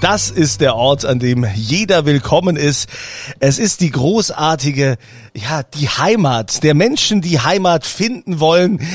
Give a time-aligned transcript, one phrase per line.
[0.00, 2.88] Das ist der Ort, an dem jeder willkommen ist.
[3.40, 4.98] Es ist die großartige,
[5.34, 8.78] ja, die Heimat der Menschen, die Heimat finden wollen.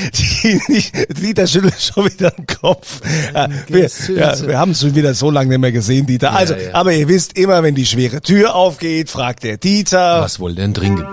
[0.42, 3.00] Die, die, Dieter schüttelt schon wieder den Kopf.
[3.32, 6.32] Ja, wir, ja, wir haben es schon wieder so lange nicht mehr gesehen, Dieter.
[6.32, 6.74] Also, ja.
[6.74, 10.20] aber ihr wisst immer, wenn die schwere Tür aufgeht, fragt der Dieter.
[10.20, 11.06] Was wohl denn trinken?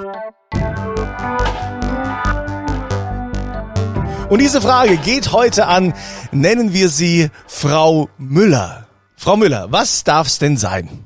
[4.29, 5.93] Und diese Frage geht heute an,
[6.31, 8.88] nennen wir sie Frau Müller.
[9.19, 11.05] Frau Müller, was darf's denn sein?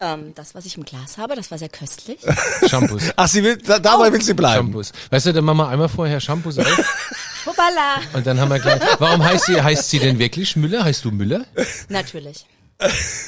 [0.00, 2.18] Ähm, das, was ich im Glas habe, das war sehr köstlich.
[2.68, 3.04] Shampoos.
[3.14, 4.66] Ach, sie will, da, dabei will sie bleiben.
[4.66, 4.92] Shampoos.
[5.10, 6.66] Weißt du, dann machen wir einmal vorher Shampoos auf
[7.46, 8.00] Hoppala!
[8.12, 8.80] und dann haben wir gleich.
[8.98, 10.82] Warum heißt sie, heißt sie denn wirklich Müller?
[10.82, 11.44] Heißt du Müller?
[11.88, 12.44] Natürlich.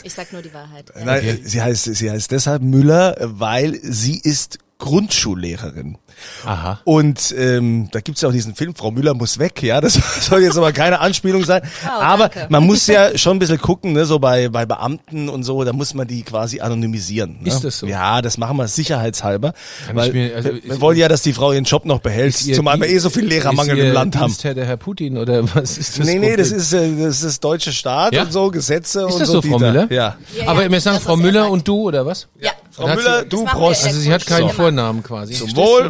[0.03, 0.93] Ich sag nur die Wahrheit.
[0.97, 1.05] Ja.
[1.05, 5.97] Nein, sie heißt, sie heißt deshalb Müller, weil sie ist Grundschullehrerin.
[6.45, 6.81] Aha.
[6.85, 9.95] Und ähm, da gibt's ja auch diesen Film, Frau Müller muss weg, ja, das
[10.29, 11.63] soll jetzt aber keine Anspielung sein.
[11.83, 12.47] Oh, aber danke.
[12.53, 15.73] man muss ja schon ein bisschen gucken, ne, so bei, bei Beamten und so, da
[15.73, 17.39] muss man die quasi anonymisieren.
[17.41, 17.49] Ne?
[17.49, 17.87] Ist das so?
[17.87, 19.55] Ja, das machen wir sicherheitshalber.
[19.87, 22.01] Kann weil mir- also wir, wir ist- wollen ja, dass die Frau ihren Job noch
[22.01, 24.27] behält, Ist zumal wir eh so viel Lehrermangel ist ihr im Land haben.
[24.27, 26.07] Dienstherr der Herr Putin oder was ist das?
[26.07, 28.23] Nee, nee, das ist, äh, das ist deutsche Staat Ja?
[28.25, 29.41] und so, Gesetze Ist und das so.
[29.41, 29.59] so, Frau.
[29.59, 29.87] Müller?
[29.91, 30.17] Ja.
[30.39, 32.29] Ja, Aber wir sagen das, Frau er Müller und du oder was?
[32.41, 32.51] Ja.
[32.81, 33.85] Frau hat Müller, sie- du Prost.
[33.85, 34.53] Also sie hat keinen Immer.
[34.55, 35.35] Vornamen quasi.
[35.35, 35.89] Zum Wohl.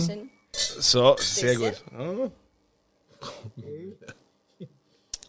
[0.53, 1.75] So, sehr gut.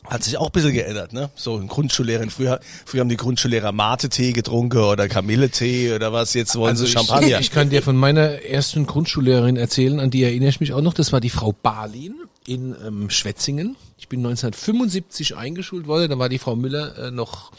[0.04, 1.30] Hat sich auch ein bisschen geändert, ne?
[1.36, 2.30] So ein Grundschullehrerin.
[2.32, 6.34] Früher, früher haben die Grundschullehrer Mate-Tee getrunken oder Kamille-Tee oder was.
[6.34, 7.40] Jetzt wollen sie Also Champagner.
[7.40, 10.82] Ich, ich kann dir von meiner ersten Grundschullehrerin erzählen, an die erinnere ich mich auch
[10.82, 10.94] noch.
[10.96, 13.78] Das war die Frau Barlin in ähm, Schwetzingen.
[14.00, 16.10] Ich bin 1975 eingeschult worden.
[16.10, 17.52] Da war die Frau Müller äh, noch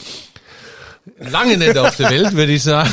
[1.19, 2.93] lange nicht auf der Welt, würde ich sagen.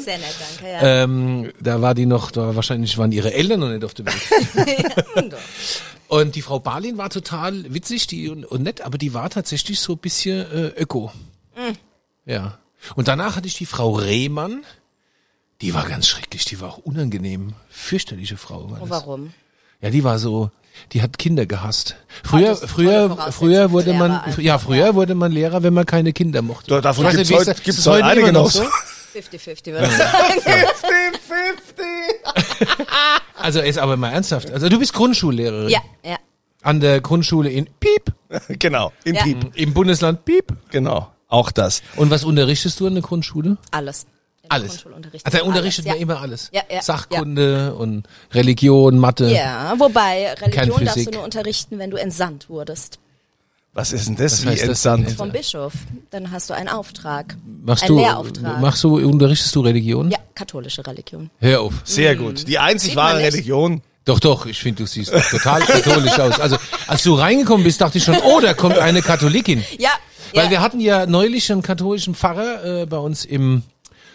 [0.00, 0.72] Sehr nett, danke.
[0.72, 1.02] Ja.
[1.04, 5.34] Ähm, da war die noch, da wahrscheinlich waren ihre Eltern noch nicht auf der Welt.
[6.08, 9.78] Und die Frau Barlin war total witzig die und, und nett, aber die war tatsächlich
[9.78, 11.12] so ein bisschen äh, öko.
[12.26, 12.58] Ja.
[12.96, 14.64] Und danach hatte ich die Frau Rehmann.
[15.60, 17.52] Die war ganz schrecklich, die war auch unangenehm.
[17.68, 18.72] Fürchterliche Frau.
[18.72, 18.90] War das.
[18.90, 19.32] warum?
[19.80, 20.50] Ja, die war so,
[20.92, 21.96] die hat Kinder gehasst.
[22.24, 24.94] Früher, ist früher, früher wurde man, ja, früher ja.
[24.94, 26.68] wurde man Lehrer, wenn man keine Kinder mochte.
[26.70, 28.62] Da- davon nicht, wie heute- ist gibt's ist heute einige noch so.
[29.14, 30.40] 50-50 würde ich sagen.
[33.36, 34.50] Also jetzt aber mal ernsthaft.
[34.52, 35.68] Also du bist Grundschullehrerin.
[35.68, 36.16] Ja, ja.
[36.62, 38.12] An der Grundschule in Piep.
[38.58, 39.22] genau, im Ja.
[39.22, 39.52] Piep.
[39.56, 40.52] Im Bundesland Piep.
[40.70, 41.82] Genau, auch das.
[41.96, 43.56] Und was unterrichtest du an der Grundschule?
[43.70, 44.06] Alles.
[44.50, 44.68] Alles.
[44.72, 45.92] Grundschulunterricht Also da alles, unterrichtet ja.
[45.92, 46.50] man immer alles.
[46.52, 49.30] Ja, ja, Sachkunde und Religion, Mathe.
[49.30, 52.98] Ja, wobei Religion darfst du nur unterrichten, wenn du entsandt wurdest.
[53.72, 54.44] Was ist denn das?
[54.44, 55.12] Was Wie entsandt?
[55.12, 55.72] Vom Bischof.
[56.10, 57.36] Dann hast du einen Auftrag.
[57.64, 58.60] Machst ein du, Lehrauftrag.
[58.60, 60.10] machst du, unterrichtest du Religion?
[60.10, 61.30] ja, katholische Religion.
[61.38, 61.74] Hör auf.
[61.84, 62.48] Sehr gut.
[62.48, 63.18] Die einzig wahre.
[63.18, 63.82] Religion.
[64.04, 66.40] Doch, doch, ich finde, du siehst total katholisch aus.
[66.40, 66.56] Also,
[66.88, 69.62] als du reingekommen bist, dachte ich schon, oh, da kommt eine Katholikin.
[69.78, 69.90] Ja,
[70.34, 70.50] Weil ja.
[70.50, 73.62] wir hatten ja neulich einen katholischen Pfarrer äh, bei uns im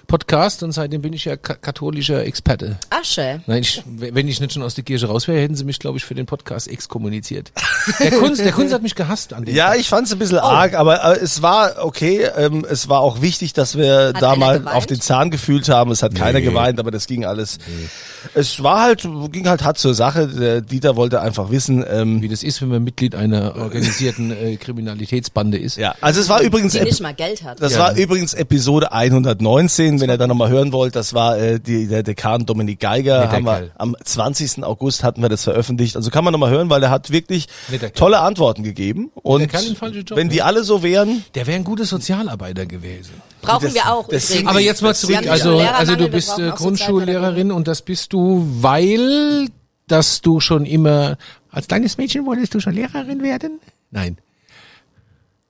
[0.05, 2.77] Podcast und seitdem bin ich ja ka katholischer Experte.
[2.89, 3.41] Asche.
[3.47, 5.97] Nein, ich, wenn ich nicht schon aus der Kirche raus wäre, hätten sie mich, glaube
[5.97, 7.51] ich, für den Podcast exkommuniziert.
[7.99, 9.79] Der Kunst, der Kunst hat mich gehasst an dem Ja, Tag.
[9.79, 12.23] ich fand's ein bisschen arg, aber äh, es war okay.
[12.38, 14.75] Ähm, es war auch wichtig, dass wir da einer mal geweint?
[14.77, 15.91] auf den Zahn gefühlt haben.
[15.91, 17.57] Es hat keiner geweint, aber das ging alles.
[18.33, 20.27] Es war halt, ging halt hart zur Sache.
[20.27, 21.85] Der Dieter wollte einfach wissen.
[21.89, 25.77] Ähm, Wie das ist, wenn man Mitglied einer organisierten äh, Kriminalitätsbande ist.
[25.77, 27.61] ja, also es war übrigens Die nicht mal Geld hat.
[27.61, 27.79] das Ja.
[27.79, 30.95] war übrigens Episode 119, wenn ihr da nochmal hören wollt.
[30.95, 33.31] Das war äh, die, der Dekan Dominik Geiger.
[33.31, 34.63] Haben wir, am 20.
[34.63, 35.95] August hatten wir das veröffentlicht.
[35.95, 37.47] Also kann man nochmal hören, weil er hat wirklich
[37.93, 39.11] tolle Antworten gegeben.
[39.15, 40.45] Und Job, wenn die ne?
[40.45, 43.13] alle so wären, Der wäre ein guter Sozialarbeiter gewesen.
[43.41, 44.45] Brauchen das- wir auch übrigens.
[44.47, 49.49] Aber jetzt mal zurück, also, also du bist äh, Grundschullehrerin und das bist du, weil,
[49.87, 51.17] dass du schon immer,
[51.49, 53.59] als kleines Mädchen wolltest du schon Lehrerin werden?
[53.91, 54.17] Nein.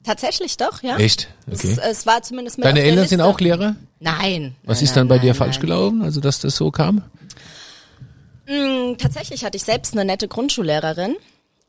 [0.03, 0.97] Tatsächlich doch, ja.
[0.97, 1.29] Echt?
[1.47, 1.57] Okay.
[1.71, 3.75] Es, es war zumindest mit Deine Eltern sind auch Lehrer?
[3.99, 4.55] Nein.
[4.63, 7.03] Was nein, ist dann bei nein, dir nein, falsch gelaufen, also dass das so kam?
[8.45, 11.15] Hm, Tatsächlich hatte ich selbst eine nette Grundschullehrerin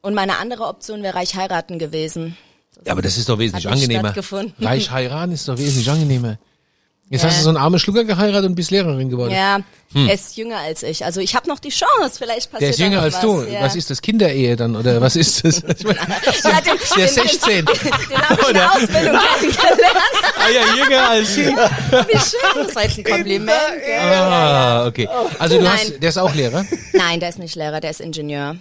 [0.02, 2.36] und meine andere Option wäre reich heiraten gewesen.
[2.84, 4.14] Ja, aber das ist doch wesentlich angenehmer.
[4.60, 6.38] Reich heiraten ist doch wesentlich angenehmer.
[7.08, 9.30] Jetzt hast du so einen armen Schlucker geheiratet und bist Lehrerin geworden.
[9.30, 9.60] Ja,
[9.94, 11.04] er ist jünger als ich.
[11.04, 12.58] Also ich habe noch die Chance, vielleicht passiert Hm.
[12.60, 13.20] Der ist jünger als was.
[13.20, 13.42] du.
[13.44, 13.62] Ja.
[13.62, 14.02] Was ist das?
[14.02, 14.74] Kinderehe dann?
[14.74, 15.62] Oder was ist das?
[15.78, 17.64] Ich meine, Ja, den, der den, 16.
[17.64, 19.96] Den, den habe ich in Ausbildung kennengelernt.
[20.36, 21.46] ah ja, jünger als ich.
[21.46, 23.52] Wie schön, das war jetzt ein Kompliment.
[24.00, 25.08] Ah, okay.
[25.38, 25.72] Also du Nein.
[25.78, 26.66] hast, der ist auch Lehrer?
[26.92, 28.56] Nein, der ist nicht Lehrer, der ist Ingenieur.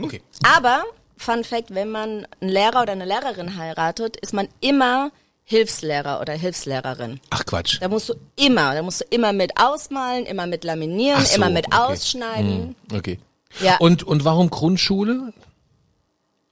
[0.00, 0.22] Okay.
[0.44, 0.84] Aber,
[1.16, 5.10] Fun Fact, wenn man einen Lehrer oder eine Lehrerin heiratet, ist man immer
[5.44, 7.20] Hilfslehrer oder Hilfslehrerin.
[7.30, 7.78] Ach Quatsch.
[7.80, 11.50] Da musst du immer, da musst du immer mit ausmalen, immer mit laminieren, so, immer
[11.50, 11.76] mit okay.
[11.76, 12.76] ausschneiden.
[12.92, 13.18] Okay.
[13.60, 13.76] Ja.
[13.78, 15.32] Und, und warum Grundschule?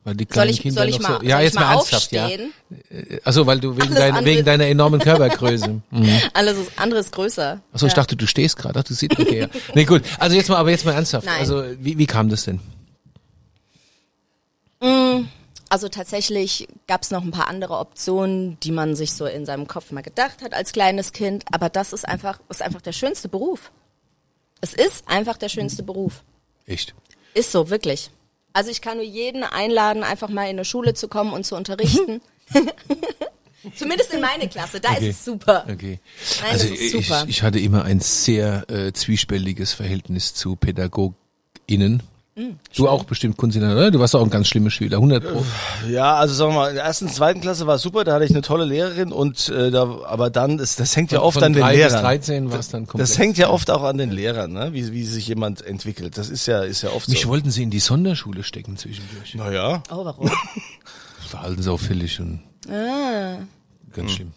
[0.03, 1.73] Weil die Soll kleinen ich, Kinder soll ich noch mal, so, ja, soll jetzt mal
[1.73, 2.53] ernsthaft, aufstehen?
[2.91, 3.19] ja.
[3.25, 5.83] Also weil du wegen, dein, wegen deiner enormen Körpergröße.
[5.91, 6.21] Mhm.
[6.35, 7.61] Alles ist, andere ist größer.
[7.73, 8.79] Achso, ich dachte, du stehst gerade.
[8.79, 9.49] Ach, du siehst, okay, ja.
[9.75, 10.03] Nee, gut.
[10.19, 11.27] Also jetzt mal, aber jetzt mal ernsthaft.
[11.27, 11.41] Nein.
[11.41, 12.61] Also, wie, wie kam das denn?
[15.71, 19.69] Also tatsächlich gab es noch ein paar andere Optionen, die man sich so in seinem
[19.69, 21.45] Kopf mal gedacht hat als kleines Kind.
[21.53, 23.71] Aber das ist einfach, ist einfach der schönste Beruf.
[24.61, 26.25] Es ist einfach der schönste Beruf.
[26.67, 26.95] Echt?
[27.35, 28.11] Ist so, wirklich.
[28.53, 31.55] Also ich kann nur jeden einladen, einfach mal in eine Schule zu kommen und zu
[31.55, 32.21] unterrichten.
[33.77, 35.11] Zumindest in meine Klasse, da Okay.
[35.11, 35.67] ist es super.
[35.71, 36.01] Okay.
[36.43, 37.25] Nein, also ist ich, super.
[37.29, 42.03] ich hatte immer ein sehr äh, zwiespältiges Verhältnis zu PädagogInnen.
[42.37, 43.91] Hm, du auch bestimmt Kunstiner, oder?
[43.91, 45.45] Du warst auch ein ganz schlimmer Schüler, 100 Pro.
[45.89, 48.25] Ja, also sagen wir mal, in der ersten, zweiten Klasse war es super, da hatte
[48.25, 51.35] ich eine tolle Lehrerin und äh, da, aber dann, ist, das hängt ja Von- oft
[51.35, 52.03] von an den drei bis Lehrern.
[52.05, 53.09] 13 war es dann komplett.
[53.11, 54.73] Das hängt ja oft auch an den Lehrern, ne?
[54.73, 56.17] wie, wie sich jemand entwickelt.
[56.19, 57.29] Das ist ja, ist ja oft Mich so.
[57.29, 59.35] wollten sie in die Sonderschule stecken zwischendurch.
[59.35, 60.31] Naja, Oh, warum?
[61.29, 63.39] Verhaltensauffällig und Ah.
[63.93, 64.33] ganz schlimm.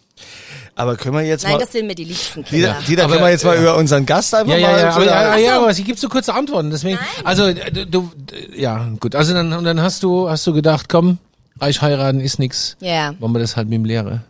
[0.75, 2.77] Aber können wir jetzt Nein, mal, das sind mir die liebsten Kinder.
[2.87, 3.61] Dieter Aber, können wir jetzt mal ja.
[3.61, 5.99] über unseren Gast einfach Ja, ja, mal ja, aber, da- ja, ja, aber sie gibt
[5.99, 6.97] so kurze Antworten, deswegen.
[7.23, 8.11] Also du, du,
[8.55, 9.15] ja, gut.
[9.15, 11.17] Also dann, und dann hast du, hast du gedacht, komm,
[11.59, 12.75] reich heiraten ist nix.
[12.79, 13.13] Ja.
[13.19, 14.23] Machen wir das halt mit dem Lehrer.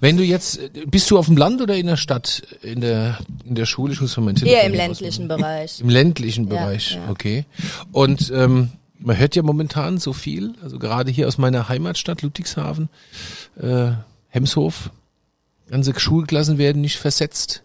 [0.00, 3.54] Wenn du jetzt, bist du auf dem Land oder in der Stadt, in der, in
[3.54, 3.92] der Schule?
[3.92, 5.80] Ich muss mal mein Eher Telefon im hier ländlichen Bereich.
[5.80, 7.00] Im ländlichen Ja, Bereich, ja.
[7.10, 7.44] okay.
[7.92, 12.88] Und ähm, man hört ja momentan so viel, also gerade hier aus meiner Heimatstadt Ludwigshafen,
[13.60, 13.90] äh,
[14.28, 14.90] Hemshof,
[15.70, 17.62] ganze Schulklassen werden nicht versetzt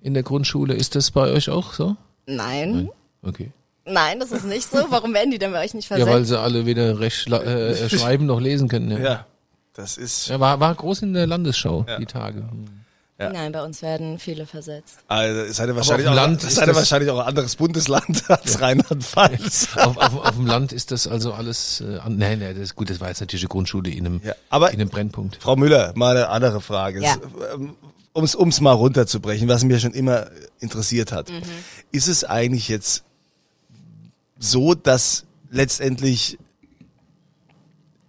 [0.00, 0.74] in der Grundschule.
[0.74, 1.96] Ist das bei euch auch so?
[2.26, 2.88] Nein.
[3.22, 3.50] Okay.
[3.84, 4.78] Nein, das ist nicht so.
[4.90, 6.14] Warum werden die denn bei euch nicht Ja, versetzt?
[6.14, 8.90] weil sie alle weder recht schla- äh, schreiben noch lesen können.
[8.90, 8.98] Ja.
[8.98, 9.26] Ja,
[9.74, 12.48] das ist, Ja, war, war groß in der Landesschau, die Tage.
[13.30, 14.96] Nein, bei uns werden viele versetzt.
[15.08, 18.24] also, seid ihr wahrscheinlich, auf dem auch, Land ihr das- wahrscheinlich auch ein anderes Bundesland
[18.30, 19.68] als Rheinland-Pfalz.
[19.76, 22.90] auf, auf, auf dem Land ist das also alles, äh, nein, nein, das ist gut,
[22.90, 25.36] das war jetzt natürlich eine Grundschule in einem, Ja, aber- in einem Brennpunkt.
[25.40, 27.02] Frau Müller, mal eine andere Frage.
[27.02, 27.16] Ja.
[28.14, 30.26] Um es um's mal runterzubrechen, was mich schon immer
[30.60, 31.30] interessiert hat.
[31.92, 33.04] Ist es eigentlich jetzt
[34.38, 36.38] so, dass letztendlich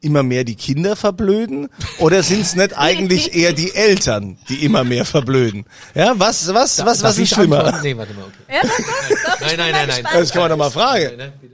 [0.04, 1.70] immer mehr die Kinder verblöden?
[2.00, 5.66] Oder sind es nicht eigentlich eher die Eltern, die immer mehr verblöden?
[5.96, 7.80] Ja, was, was, was, was Darf ist schlimmer?
[7.82, 8.56] Nee, warte mal, okay.
[8.56, 10.04] Ja, doch, Nein, nein, nein, nein.
[10.14, 11.06] Das kann man doch mal fragen.
[11.06, 11.54] Nein, nein, bitte.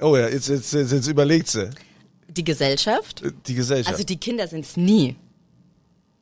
[0.00, 1.70] Oh ja, jetzt, jetzt, jetzt, jetzt überlegt sie.
[2.28, 3.22] Die Gesellschaft?
[3.46, 3.92] Die Gesellschaft.
[3.92, 5.16] Also die Kinder sind es nie.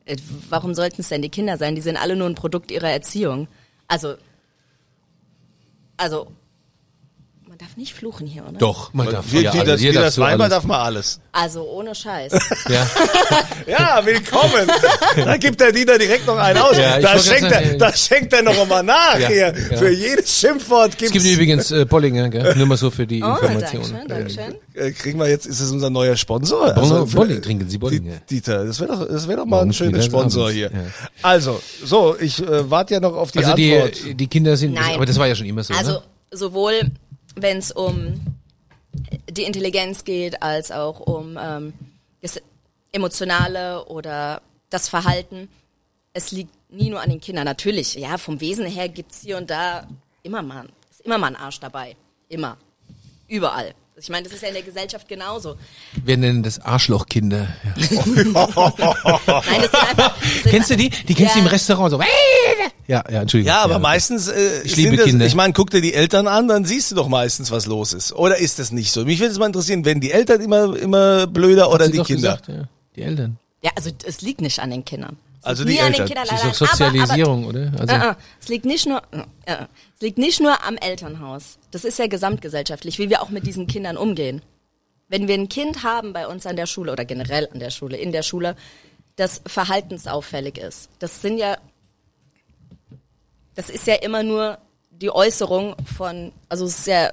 [0.05, 0.17] Äh,
[0.49, 1.75] Warum sollten es denn die Kinder sein?
[1.75, 3.47] Die sind alle nur ein Produkt ihrer Erziehung.
[3.87, 4.17] Also,
[5.97, 6.32] also,
[7.60, 8.56] man darf nicht fluchen hier, oder?
[8.58, 9.64] Doch, man darf wie, ja alles.
[9.64, 10.55] das, Jeder das so Weiber alles.
[10.55, 11.20] darf man alles.
[11.32, 12.32] Also ohne Scheiß.
[12.69, 12.87] Ja.
[13.66, 14.66] Ja, willkommen.
[15.16, 16.76] da gibt der Dieter direkt noch einen aus.
[16.76, 19.55] Ja, da, schenkt er, da schenkt er noch mal nach Ja, hier.
[19.70, 19.76] ja.
[19.76, 22.55] Für jedes Schimpfwort Es gibt's, gibt übrigens äh, Bollinger, gell?
[22.56, 23.82] Nur mal so für die Oh, Information.
[24.06, 24.55] Dankeschön, Dankeschön.
[24.75, 26.69] äh, kriegen wir jetzt, ist es unser neuer Sponsor?
[26.75, 28.16] Bollinger- für- Bolling, trinken Sie Bolling, Die- ja.
[28.31, 30.70] Dieter, das wäre doch, das wäre doch mal ein Morgens, schöner Sponsor abends, hier.
[30.72, 30.78] ja.
[31.22, 34.05] Also, so, ich äh, warte ja noch auf die Also Antwort.
[34.05, 34.94] die, die Kinder sind, Nein.
[34.94, 35.75] aber das war ja schon immer so.
[35.75, 36.02] Also ne?
[36.31, 36.93] sowohl
[37.43, 38.20] wenn es um
[39.31, 41.73] die Intelligenz geht, als auch um ähm,
[42.20, 42.40] das
[42.93, 45.48] Emotionale oder das Verhalten.
[46.13, 47.44] Es liegt nie nur an den Kindern.
[47.44, 49.86] Natürlich, ja, vom Wesen her gibt's hier und da
[50.22, 51.96] immer mal, ist immer mal ein Arsch dabei.
[52.29, 52.56] Immer.
[53.29, 53.74] Überall.
[54.00, 55.56] Ich meine, das ist ja in der Gesellschaft genauso.
[56.05, 57.48] Wir nennen das Arschlochkinder.
[57.64, 58.05] Ja.
[58.06, 60.17] Nein, das sind einfach.
[60.20, 60.90] Das sind Kennst du die?
[60.90, 61.44] Die kennst du Ja.
[61.44, 62.00] im Restaurant so.
[62.86, 63.48] Ja, ja, Entschuldigung.
[63.48, 63.82] ja, aber okay.
[63.82, 65.26] meistens äh, Ich sind liebe das, Kinder.
[65.26, 68.12] Ich meine, guck dir die Eltern an, dann siehst du doch meistens, was los ist.
[68.12, 69.05] Oder ist das nicht so?
[69.05, 72.05] Mich würde es mal interessieren, werden die Eltern immer immer blöder oder Hat sie die
[72.05, 72.36] Kinder?
[72.38, 72.69] Gesagt, ja.
[72.96, 73.38] Die Eltern.
[73.62, 75.17] Ja, also es liegt nicht an den Kindern.
[75.43, 76.07] Also die an Eltern.
[76.07, 77.73] den Kindern Das ist doch Sozialisierung, aber, oder?
[77.79, 81.59] Also, aber, uh, uh, es liegt nicht nur, uh, es liegt nicht nur am Elternhaus.
[81.71, 84.43] Das ist ja gesamtgesellschaftlich, wie wir auch mit diesen Kindern umgehen.
[85.09, 87.97] Wenn wir ein Kind haben bei uns an der Schule oder generell an der Schule,
[87.97, 88.57] in der Schule,
[89.17, 90.91] das verhaltensauffällig ist.
[90.99, 91.57] Das sind ja,
[93.55, 94.59] das ist ja immer nur
[94.91, 97.13] die Äußerung von, also es ist ja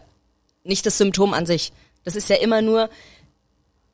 [0.63, 1.71] nicht das Symptom an sich.
[2.03, 2.89] Das ist ja immer nur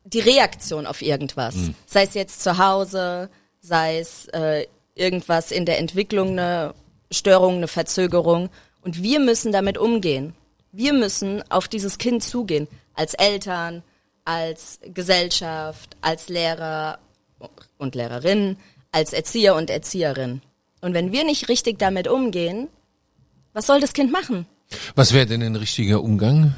[0.04, 1.54] die Reaktion auf irgendwas.
[1.86, 3.30] Sei es jetzt zu Hause,
[3.62, 6.74] sei es äh, irgendwas in der Entwicklung, eine
[7.10, 8.50] Störung, eine Verzögerung.
[8.82, 10.34] Und wir müssen damit umgehen.
[10.72, 12.68] Wir müssen auf dieses Kind zugehen.
[12.94, 13.82] Als Eltern,
[14.24, 16.98] als Gesellschaft, als Lehrer
[17.78, 18.58] und Lehrerinnen,
[18.90, 20.42] als Erzieher und Erzieherin.
[20.80, 22.68] Und wenn wir nicht richtig damit umgehen,
[23.52, 24.46] was soll das Kind machen?
[24.94, 26.54] was wäre denn ein richtiger Umgang?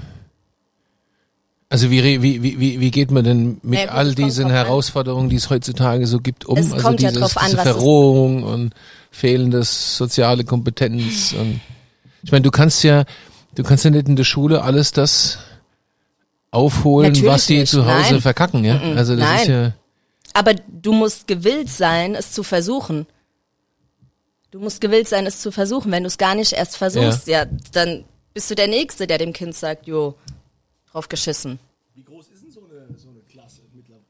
[1.75, 4.49] Also wie, wie, wie, wie geht man denn mit Ja, all diesen.
[4.49, 6.57] Herausforderungen, die es heutzutage so gibt, um?
[6.57, 8.75] Es also kommt ja dieses, drauf an, diese Verrohung und
[9.11, 11.61] fehlendes soziale Kompetenz und
[12.23, 13.03] ich meine, du kannst ja,
[13.57, 15.39] du kannst ja nicht in der Schule alles das
[16.53, 18.21] aufholen, Natürlich was die nicht, zu Hause nein.
[18.21, 18.81] verkacken, ja?
[18.95, 19.65] Also das ist nein.
[19.65, 19.73] ja,
[20.33, 23.09] Aber du musst gewillt sein, es zu versuchen.
[24.53, 25.91] Du musst gewillt sein, es zu versuchen.
[25.91, 27.47] Wenn du es gar nicht erst versuchst, ja.
[27.73, 30.15] dann bist du der Nächste, der dem Kind sagt, jo,
[30.95, 31.59] drauf geschissen.
[31.97, 34.05] Wie groß ist denn so eine, so eine Klasse mittlerweile?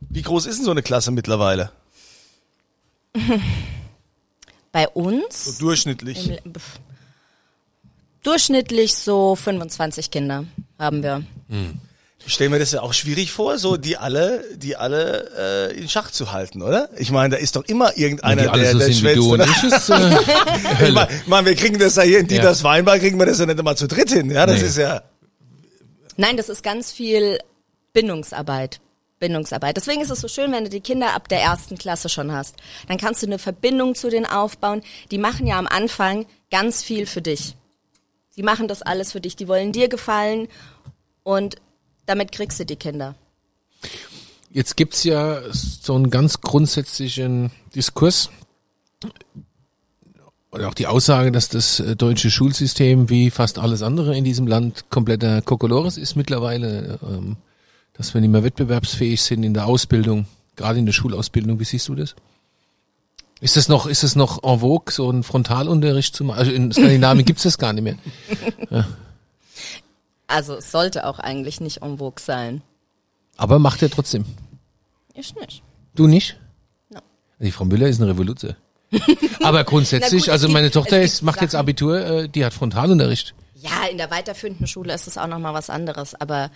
[0.00, 1.72] Wie groß ist denn so eine Klasse mittlerweile?
[4.72, 6.28] Bei So uns durchschnittlich.
[6.44, 6.52] im-
[8.22, 10.44] durchschnittlich so 25 Kinder
[10.78, 11.22] haben wir.
[12.26, 15.88] Ich stelle mir das ja auch schwierig vor, so die alle, die alle äh, in
[15.88, 16.90] Schach zu halten, oder?
[16.98, 19.30] Ich meine, da ist doch immer irgendeiner, die alle der, so der sind wie und
[19.40, 19.46] oder?
[19.46, 20.16] ich, ist äh,
[21.22, 23.58] Ich meine, wir kriegen das ja hier in Dieters Weinbar, kriegen wir das ja nicht
[23.58, 24.44] immer zu dritt hin, ja?
[24.44, 24.66] Das Nee.
[24.66, 25.02] ist ja.
[26.18, 27.38] Nein, das ist ganz viel
[27.92, 28.80] Bindungsarbeit.
[29.20, 29.76] Bindungsarbeit.
[29.76, 32.56] Deswegen ist es so schön, wenn du die Kinder ab der ersten Klasse schon hast.
[32.88, 34.82] Dann kannst du eine Verbindung zu denen aufbauen.
[35.12, 37.54] Die machen ja am Anfang ganz viel für dich.
[38.36, 39.36] Die machen das alles für dich.
[39.36, 40.48] Die wollen dir gefallen
[41.22, 41.56] und
[42.06, 43.14] damit kriegst du die Kinder.
[44.50, 48.30] Jetzt gibt's ja so einen ganz grundsätzlichen Diskurs
[50.50, 54.46] oder auch die Aussage, dass das äh, deutsche Schulsystem wie fast alles andere in diesem
[54.46, 57.36] Land kompletter Kokolores ist mittlerweile, ähm,
[57.94, 60.26] dass wir nicht mehr wettbewerbsfähig sind in der Ausbildung,
[60.56, 61.60] gerade in der Schulausbildung.
[61.60, 62.14] Wie siehst du das?
[63.40, 66.38] Ist das noch, ist das noch en vogue, so einen Frontalunterricht zu machen?
[66.38, 67.96] Also in Skandinavien gibt's das gar nicht mehr.
[70.30, 72.60] Also es sollte auch eigentlich nicht en vogue sein.
[73.38, 74.26] Aber macht er trotzdem.
[75.14, 75.62] Ich nicht.
[75.94, 76.38] Du nicht?
[76.90, 77.00] No.
[77.40, 78.54] Die Frau Müller ist eine Revolution.
[79.42, 82.54] Aber grundsätzlich, gut, also gibt- meine Tochter ist, macht jetzt Sachen- Abitur, äh, die hat
[82.54, 83.34] Frontalunterricht.
[83.54, 86.50] Ja, in der weiterführenden Schule ist es auch nochmal was anderes, aber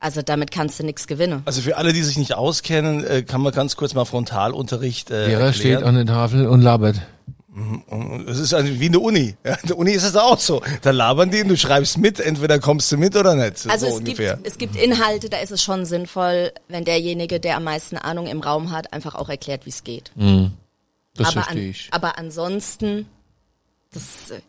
[0.00, 1.42] also damit kannst du nichts gewinnen.
[1.46, 5.28] Also für alle, die sich nicht auskennen, äh, kann man ganz kurz mal Frontalunterricht äh,
[5.28, 5.84] Lehrer steht erklären.
[5.96, 6.96] an der Tafel und labert.
[8.28, 9.34] Es ist also wie eine Uni.
[9.42, 10.60] Ja, in der Uni ist es auch so.
[10.82, 13.66] Da labern die und du schreibst mit, entweder kommst du mit oder nicht.
[13.70, 14.34] Also so es ungefähr.
[14.34, 18.26] gibt, es gibt Inhalte, da ist es schon sinnvoll, wenn derjenige, der am meisten Ahnung
[18.26, 20.12] im Raum hat, einfach auch erklärt, wie es geht.
[21.16, 21.88] Das aber, verstehe an, ich.
[21.90, 23.06] aber ansonsten,
[23.92, 24.40] das, äh,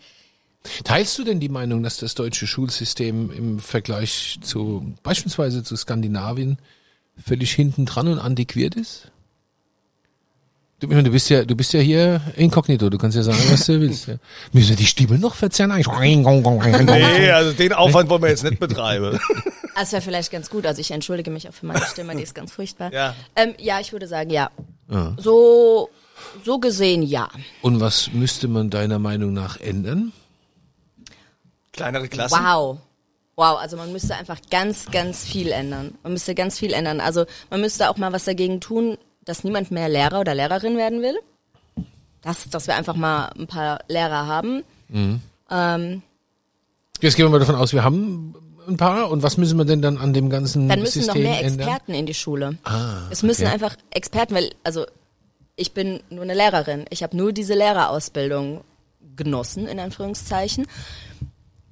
[0.83, 6.57] Teilst du denn die Meinung, dass das deutsche Schulsystem im Vergleich zu beispielsweise zu Skandinavien
[7.23, 9.11] völlig hinten dran und antiquiert ist?
[10.79, 13.39] Du, ich meine, du bist ja, du bist ja hier inkognito, du kannst ja sagen,
[13.49, 14.07] was du willst.
[14.07, 14.15] Ja.
[14.51, 15.87] Müssen wir die Stimme noch verzerren eigentlich?
[15.87, 19.19] Nee, also den Aufwand wollen wir jetzt nicht betreiben.
[19.75, 20.67] das wäre vielleicht ganz gut.
[20.67, 22.93] Also ich entschuldige mich auch für meine Stimme, die ist ganz furchtbar.
[22.93, 23.15] Ja.
[23.35, 24.51] ähm, ja ich würde sagen, ja.
[25.17, 25.89] So,
[26.43, 27.29] so gesehen, ja.
[27.61, 30.13] Und was müsste man deiner Meinung nach ändern?
[31.73, 32.39] Kleinere Klassen.
[32.39, 32.79] Wow.
[33.35, 35.93] Wow, also man müsste einfach ganz, ganz viel ändern.
[36.01, 36.99] Man müsste ganz viel ändern.
[36.99, 41.03] Also man müsste auch mal was dagegen tun, dass niemand mehr Lehrer oder Lehrerin werden
[41.03, 41.15] will.
[42.21, 44.63] Dass, dass wir einfach mal ein paar Lehrer haben.
[44.91, 46.01] Ähm,
[46.99, 48.33] Jetzt gehen wir mal davon aus, wir haben
[48.67, 49.11] ein paar.
[49.11, 51.67] Und was müssen wir denn dann an dem ganzen dann müssen noch System mehr ändern?
[51.67, 52.57] Experten in die Schule.
[52.63, 53.53] Ah, es müssen okay.
[53.53, 54.85] einfach Experten, weil, also
[55.57, 56.85] ich bin nur eine Lehrerin.
[56.89, 58.63] Ich habe nur diese Lehrerausbildung
[59.15, 60.67] genossen, in Anführungszeichen.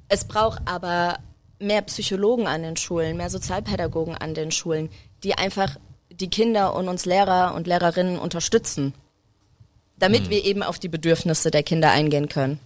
[0.09, 1.19] Es braucht aber
[1.59, 4.89] mehr Psychologen an den Schulen, mehr Sozialpädagogen an den Schulen,
[5.23, 5.77] die einfach
[6.11, 8.93] die Kinder und uns Lehrer und Lehrerinnen unterstützen,
[9.99, 12.59] damit wir eben auf die Bedürfnisse der Kinder eingehen können.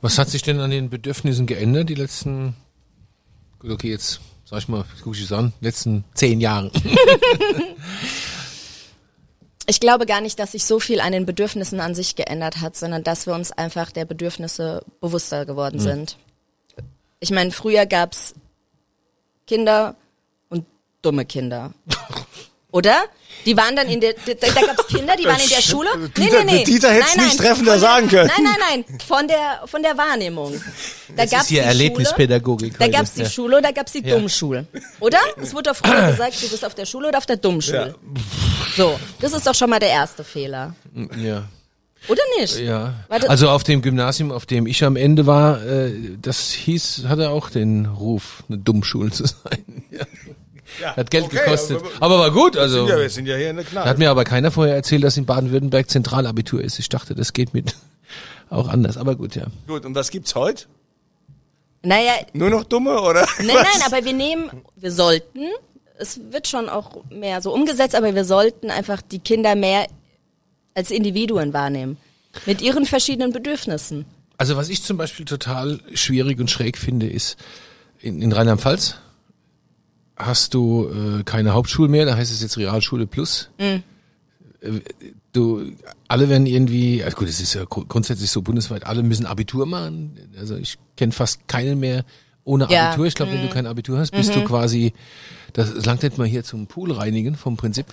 [0.00, 2.54] Was hat sich denn an den Bedürfnissen geändert die letzten,
[3.58, 6.70] gut, okay, jetzt sag ich mal, guck ich es an, letzten zehn Jahre?
[9.70, 12.74] Ich glaube gar nicht, dass sich so viel an den Bedürfnissen an sich geändert hat,
[12.74, 16.16] sondern dass wir uns einfach der Bedürfnisse bewusster geworden sind.
[17.20, 18.34] Ich meine, früher gab's
[19.46, 19.94] Kinder
[20.48, 20.66] und
[21.02, 21.72] dumme Kinder.
[22.72, 22.96] Oder?
[23.46, 25.88] Die waren dann in der, da, da gab's Kinder, die waren in der Schule.
[26.14, 28.30] Dieter- Dieter hätt's nicht treffender der- sagen können.
[28.36, 30.60] Nein, nein, nein, von der, von der Wahrnehmung.
[31.16, 33.28] Da Das gab's ist hier die Erlebnispädagogik Schule, da gab's die ja.
[33.30, 34.66] Schule und da gab's die Dummschule.
[35.00, 35.18] Oder?
[35.42, 37.96] Es wurde doch früher gesagt, du bist auf der Schule oder auf der Dummschule.
[38.76, 40.74] So, das ist doch schon mal der erste Fehler.
[41.16, 41.44] ja.
[42.08, 42.58] Oder nicht?
[42.60, 42.94] Ja.
[43.08, 47.50] Also auf dem Gymnasium, auf dem ich am Ende war, äh, das hieß, hatte auch
[47.50, 49.64] den Ruf, eine Dummschule zu sein.
[49.90, 50.04] Ja.
[50.84, 51.76] Hat Geld okay, gekostet.
[51.78, 52.88] aber- Aber war gut, also.
[52.88, 53.84] Ja, wir sind ja hier in der Knall.
[53.84, 56.78] Hat mir aber keiner vorher erzählt, dass in Baden-Württemberg Zentralabitur ist.
[56.78, 57.74] Ich dachte, das geht mit
[58.50, 58.96] auch anders.
[58.96, 59.46] Aber gut, ja.
[59.66, 60.64] Gut, und was gibt's heute?
[61.82, 63.26] Naja, Nur noch Dumme, oder?
[63.38, 65.46] nein, nein, aber wir nehmen, wir sollten,
[65.98, 69.86] es wird schon auch mehr so umgesetzt, aber wir sollten einfach die Kinder mehr
[70.74, 71.96] als Individuen wahrnehmen.
[72.46, 74.04] Mit ihren verschiedenen Bedürfnissen.
[74.36, 77.36] Also was ich zum Beispiel total schwierig und schräg finde, ist
[77.98, 78.96] in, in Rheinland-Pfalz
[80.26, 83.50] hast du äh, keine Hauptschule mehr, da heißt es jetzt Realschule Plus.
[83.58, 83.80] Äh,
[85.32, 85.62] Du,
[86.08, 89.64] alle werden irgendwie, also gut, es ist ja gru- grundsätzlich so bundesweit, alle müssen Abitur
[89.64, 90.16] machen.
[90.36, 92.04] Also ich kenne fast keinen mehr
[92.42, 92.88] ohne Ja.
[92.88, 93.06] Abitur.
[93.06, 94.92] Ich glaube, wenn du kein Abitur hast, bist du quasi,
[95.52, 97.86] das langt nicht mal hier zum Pool reinigen vom Prinzip.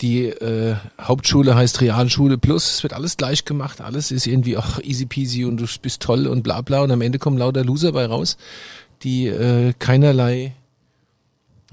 [0.00, 4.80] Die äh, Hauptschule heißt Realschule Plus, es wird alles gleich gemacht, alles ist irgendwie auch
[4.82, 7.92] easy peasy und du bist toll und bla bla und am Ende kommen lauter Loser
[7.92, 8.36] bei raus,
[9.04, 10.54] die äh, keinerlei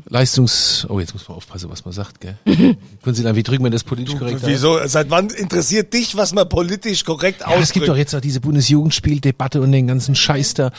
[0.06, 0.86] Leistungs...
[0.90, 2.38] Oh, jetzt muss man aufpassen, was man sagt, gell?
[3.04, 4.50] Konsulat, wie drücken wir das politisch korrekt aus?
[4.50, 4.80] Wieso?
[4.86, 8.00] Seit wann interessiert dich, was man politisch korrekt Ja, es gibt doch ausdrückt?
[8.00, 10.72] jetzt auch diese Bundesjugendspieldebatte und den ganzen Scheiß da.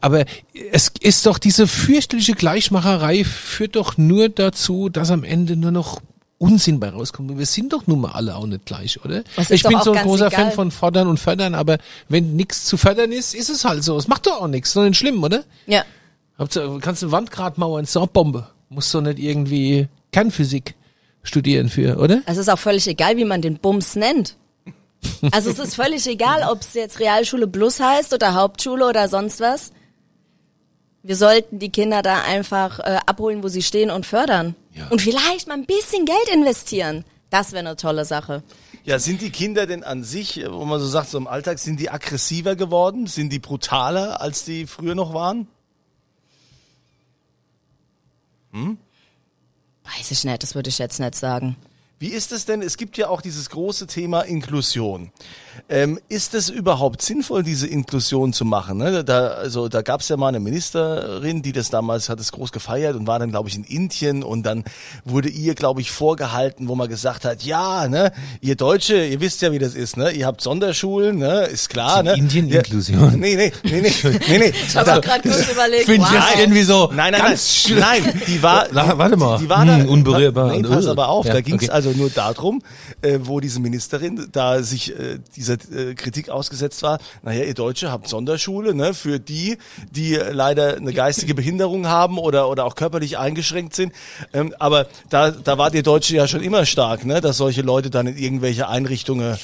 [0.00, 0.24] Aber
[0.70, 6.00] es ist doch diese fürchterliche Gleichmacherei führt doch nur dazu, dass am Ende nur noch
[6.38, 7.38] Unsinn bei rauskommt.
[7.38, 9.24] Wir sind doch nun mal alle auch nicht gleich, oder?
[9.48, 10.44] Ich bin so ein großer egal.
[10.44, 11.78] Fan von Fordern und Fördern, aber
[12.08, 13.96] wenn nichts zu fördern ist, ist es halt so.
[13.96, 15.44] Es macht doch auch nichts, nicht schlimm, oder?
[15.66, 15.84] Ja.
[16.36, 18.48] Kannst du Wandgrad mauern, ist doch auch Bombe.
[18.68, 20.74] Musst doch nicht irgendwie Kernphysik
[21.22, 22.22] studieren für, oder?
[22.26, 24.36] Es ist auch völlig egal, wie man den Bums nennt.
[25.30, 29.40] Also es ist völlig egal, ob es jetzt Realschule Plus heißt oder Hauptschule oder sonst
[29.40, 29.72] was.
[31.02, 34.56] Wir sollten die Kinder da einfach äh, abholen, wo sie stehen und fördern.
[34.72, 34.88] Ja.
[34.88, 37.04] Und vielleicht mal ein bisschen Geld investieren.
[37.30, 38.42] Das wäre eine tolle Sache.
[38.84, 41.78] Ja, sind die Kinder denn an sich, wo man so sagt, so im Alltag, sind
[41.78, 43.06] die aggressiver geworden?
[43.06, 45.48] Sind die brutaler, als die früher noch waren?
[49.84, 51.56] Weiß ich nicht, das würde ich jetzt nicht sagen.
[51.98, 52.60] Wie ist es denn?
[52.60, 55.12] Es gibt ja auch dieses große Thema Inklusion.
[55.70, 58.76] Ähm, ist es überhaupt sinnvoll, diese Inklusion zu machen?
[58.76, 59.02] Ne?
[59.02, 62.52] Da, also, da gab es ja mal eine Ministerin, die das damals hat es groß
[62.52, 64.64] gefeiert und war dann, glaube ich, in Indien und dann
[65.06, 68.12] wurde ihr, glaube ich, vorgehalten, wo man gesagt hat, ja, ne,
[68.42, 70.10] ihr Deutsche, ihr wisst ja, wie das ist, ne?
[70.10, 71.44] Ihr habt Sonderschulen, ne?
[71.46, 72.12] Ist klar, ne?
[72.12, 73.18] Indien Ja, Inklusion?
[73.18, 73.92] Nee, nee, nee, nee,
[74.28, 74.52] nee, nee.
[74.66, 76.28] Ich habe gerade kurz überlegt, Find ich wow.
[76.30, 79.38] jetzt irgendwie so Nein, nein, nein, nein, die war, warte mal.
[79.38, 80.50] die, die war da, Hm, unberührbar.
[80.54, 81.70] Nee, pass aber auf, Ja, da ging es okay.
[81.70, 82.62] also nur darum,
[83.02, 87.90] äh, wo diese Ministerin da sich äh, dieser äh, Kritik ausgesetzt war, naja, ihr Deutsche
[87.90, 89.58] habt Sonderschule, ne, für die,
[89.90, 93.92] die leider eine geistige Behinderung haben oder, oder auch körperlich eingeschränkt sind,
[94.32, 97.90] ähm, aber da, da wart ihr Deutsche ja schon immer stark, ne, dass solche Leute
[97.90, 99.38] dann in irgendwelche Einrichtungen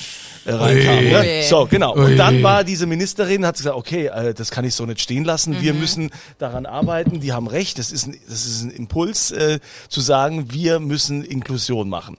[0.44, 1.04] äh, reinkamen.
[1.10, 1.42] Ne?
[1.44, 1.94] So, genau.
[1.94, 5.24] Und dann war diese Ministerin, hat gesagt, okay, äh, das kann ich so nicht stehen
[5.24, 5.54] lassen.
[5.54, 5.60] Mhm.
[5.60, 7.20] Wir müssen daran arbeiten.
[7.20, 7.78] Die haben recht.
[7.78, 12.16] Das ist ein, das ist ein Impuls äh, zu sagen, wir müssen Inklusion machen.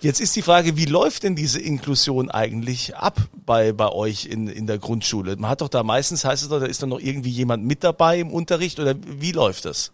[0.00, 4.48] Jetzt ist die Frage, wie läuft denn diese Inklusion eigentlich ab bei, bei euch in,
[4.48, 5.36] in der Grundschule?
[5.36, 7.84] Man hat doch da meistens, heißt es doch, da ist doch noch irgendwie jemand mit
[7.84, 9.92] dabei im Unterricht oder wie läuft das?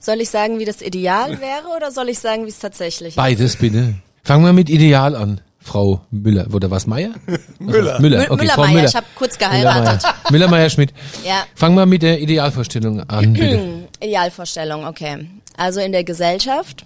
[0.00, 3.16] Soll ich sagen, wie das Ideal wäre oder soll ich sagen, wie es tatsächlich ist?
[3.16, 3.94] Beides bitte.
[4.24, 5.40] Fangen wir mit Ideal an.
[5.58, 7.10] Frau Müller, oder was Meier?
[7.60, 8.00] Müller.
[8.00, 8.84] Müller, Mü- okay, Müller, Frau Müller.
[8.88, 10.02] ich habe kurz geheiratet.
[10.30, 10.92] Müller, Meier, Schmidt.
[11.24, 11.44] Ja.
[11.54, 13.88] Fangen wir mit der Idealvorstellung an, bitte.
[14.00, 15.28] Idealvorstellung, okay.
[15.56, 16.84] Also in der Gesellschaft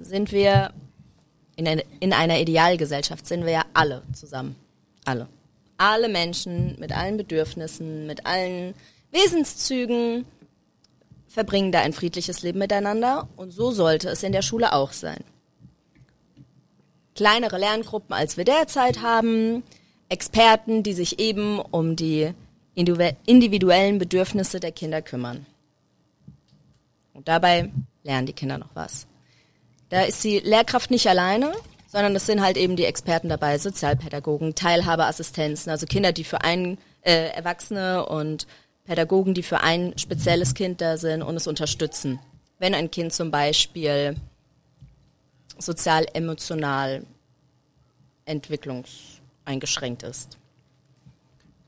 [0.00, 0.70] sind wir,
[1.56, 4.54] in, ein, in einer Idealgesellschaft sind wir ja alle zusammen.
[5.04, 5.26] Alle.
[5.76, 8.74] Alle Menschen mit allen Bedürfnissen, mit allen
[9.10, 10.24] Wesenszügen
[11.26, 15.24] verbringen da ein friedliches Leben miteinander und so sollte es in der Schule auch sein.
[17.14, 19.62] Kleinere Lerngruppen, als wir derzeit haben,
[20.08, 22.32] Experten, die sich eben um die
[22.76, 25.46] individu- individuellen Bedürfnisse der Kinder kümmern.
[27.14, 27.70] Und dabei
[28.02, 29.06] lernen die Kinder noch was.
[29.90, 31.52] Da ist die Lehrkraft nicht alleine,
[31.86, 36.78] sondern es sind halt eben die Experten dabei, Sozialpädagogen, Teilhaberassistenzen, also Kinder, die für ein
[37.02, 38.46] äh, Erwachsene und
[38.84, 42.18] Pädagogen, die für ein spezielles Kind da sind und es unterstützen.
[42.58, 44.16] Wenn ein Kind zum Beispiel
[45.62, 47.04] sozial, emotional
[48.24, 50.38] entwicklungseingeschränkt ist.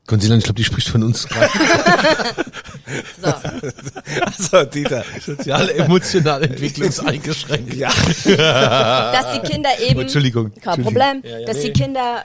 [0.07, 1.49] Konsilan, ich glaube, die spricht von uns gerade.
[3.19, 3.33] So,
[4.21, 5.03] Also, Dieter.
[5.19, 7.73] Sozial, emotional entwicklungseingeschränkt.
[7.73, 7.89] Ja.
[8.29, 10.51] dass die Kinder eben, Entschuldigung.
[10.61, 10.83] kein Entschuldigung.
[10.83, 11.71] Problem, Ja, ja, dass nee.
[11.71, 12.23] die Kinder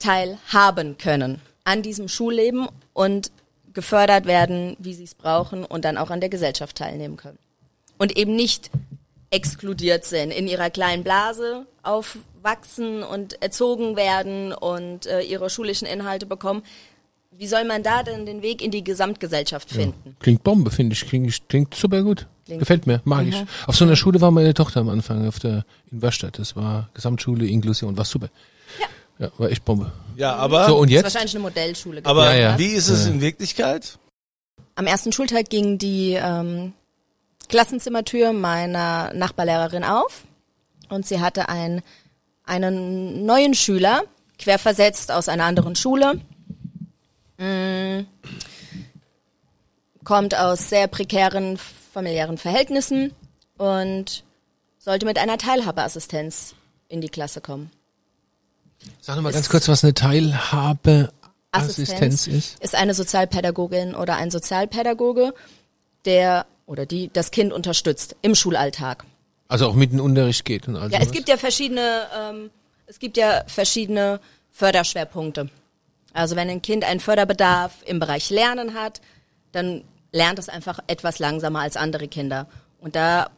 [0.00, 3.30] teilhaben können an diesem Schulleben und
[3.72, 7.38] gefördert werden, wie sie es brauchen und dann auch an der Gesellschaft teilnehmen können.
[7.98, 8.70] Und eben nicht
[9.32, 16.26] exkludiert sind, in ihrer kleinen Blase aufwachsen und erzogen werden und äh, ihre schulischen Inhalte
[16.26, 16.62] bekommen.
[17.30, 20.16] Wie soll man da denn den Weg in die Gesamtgesellschaft finden?
[20.20, 21.06] Klingt Bombe, finde ich.
[21.08, 22.26] Klingt, klingt super gut.
[22.44, 23.36] Klingt- Gefällt mir, mag ich.
[23.66, 26.38] Auf so einer Schule war meine Tochter am Anfang auf der in Wörstadt.
[26.38, 28.28] Das war Gesamtschule, Inklusion, war super.
[29.18, 29.30] Ja.
[29.38, 29.92] war echt Bombe.
[30.16, 31.04] Ja, aber, So, und Das ist jetzt?
[31.14, 32.00] wahrscheinlich eine Modellschule.
[32.04, 32.58] aber Ja, ja.
[32.58, 33.12] wie ist es Ja.
[33.12, 33.98] in Wirklichkeit?
[34.74, 36.72] Am ersten Schultag ging die ähm,
[37.52, 40.22] Klassenzimmertür meiner Nachbarlehrerin auf
[40.88, 41.82] und sie hatte ein,
[42.44, 44.04] einen neuen Schüler,
[44.38, 46.18] querversetzt aus einer anderen Schule.
[47.36, 48.06] Mm,
[50.02, 51.58] kommt aus sehr prekären
[51.92, 53.12] familiären Verhältnissen
[53.58, 54.24] und
[54.78, 56.54] sollte mit einer Teilhabeassistenz
[56.88, 57.70] in die Klasse kommen.
[59.02, 62.58] Sag noch mal ganz kurz, was eine Teilhabeassistenz ist.
[62.60, 65.34] ist eine Sozialpädagogin oder ein Sozialpädagoge,
[66.06, 69.04] der oder die das Kind unterstützt im Schulalltag.
[69.48, 71.06] Also auch mit dem Unterricht geht und all Ja, sowas.
[71.06, 72.50] es gibt ja verschiedene, ähm,
[72.86, 74.20] es gibt ja verschiedene
[74.50, 75.48] Förderschwerpunkte.
[76.14, 79.00] Also wenn ein Kind einen Förderbedarf im Bereich Lernen hat,
[79.52, 82.46] dann lernt es einfach etwas langsamer als andere Kinder.
[82.80, 83.30] Und da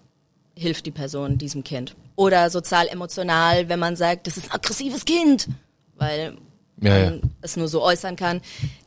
[0.56, 1.94] hilft die Person diesem Kind.
[2.16, 5.48] Oder sozial-emotional, wenn man sagt, das ist ein aggressives Kind,
[5.96, 6.36] weil
[6.80, 7.04] Ja, ja.
[7.10, 8.40] man es nur so äußern kann,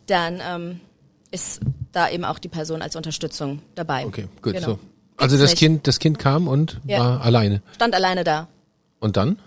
[0.08, 0.80] dann ähm,
[1.32, 1.62] ist
[1.92, 4.06] da eben auch die Person als Unterstützung dabei.
[4.06, 4.54] Okay, gut.
[4.54, 4.66] Genau.
[4.68, 4.80] So.
[5.18, 5.56] Also das.
[5.56, 7.00] Kind, das Kind kam und Ja.
[7.00, 7.62] war alleine.
[7.76, 8.48] Stand alleine da.
[9.00, 9.40] Und dann?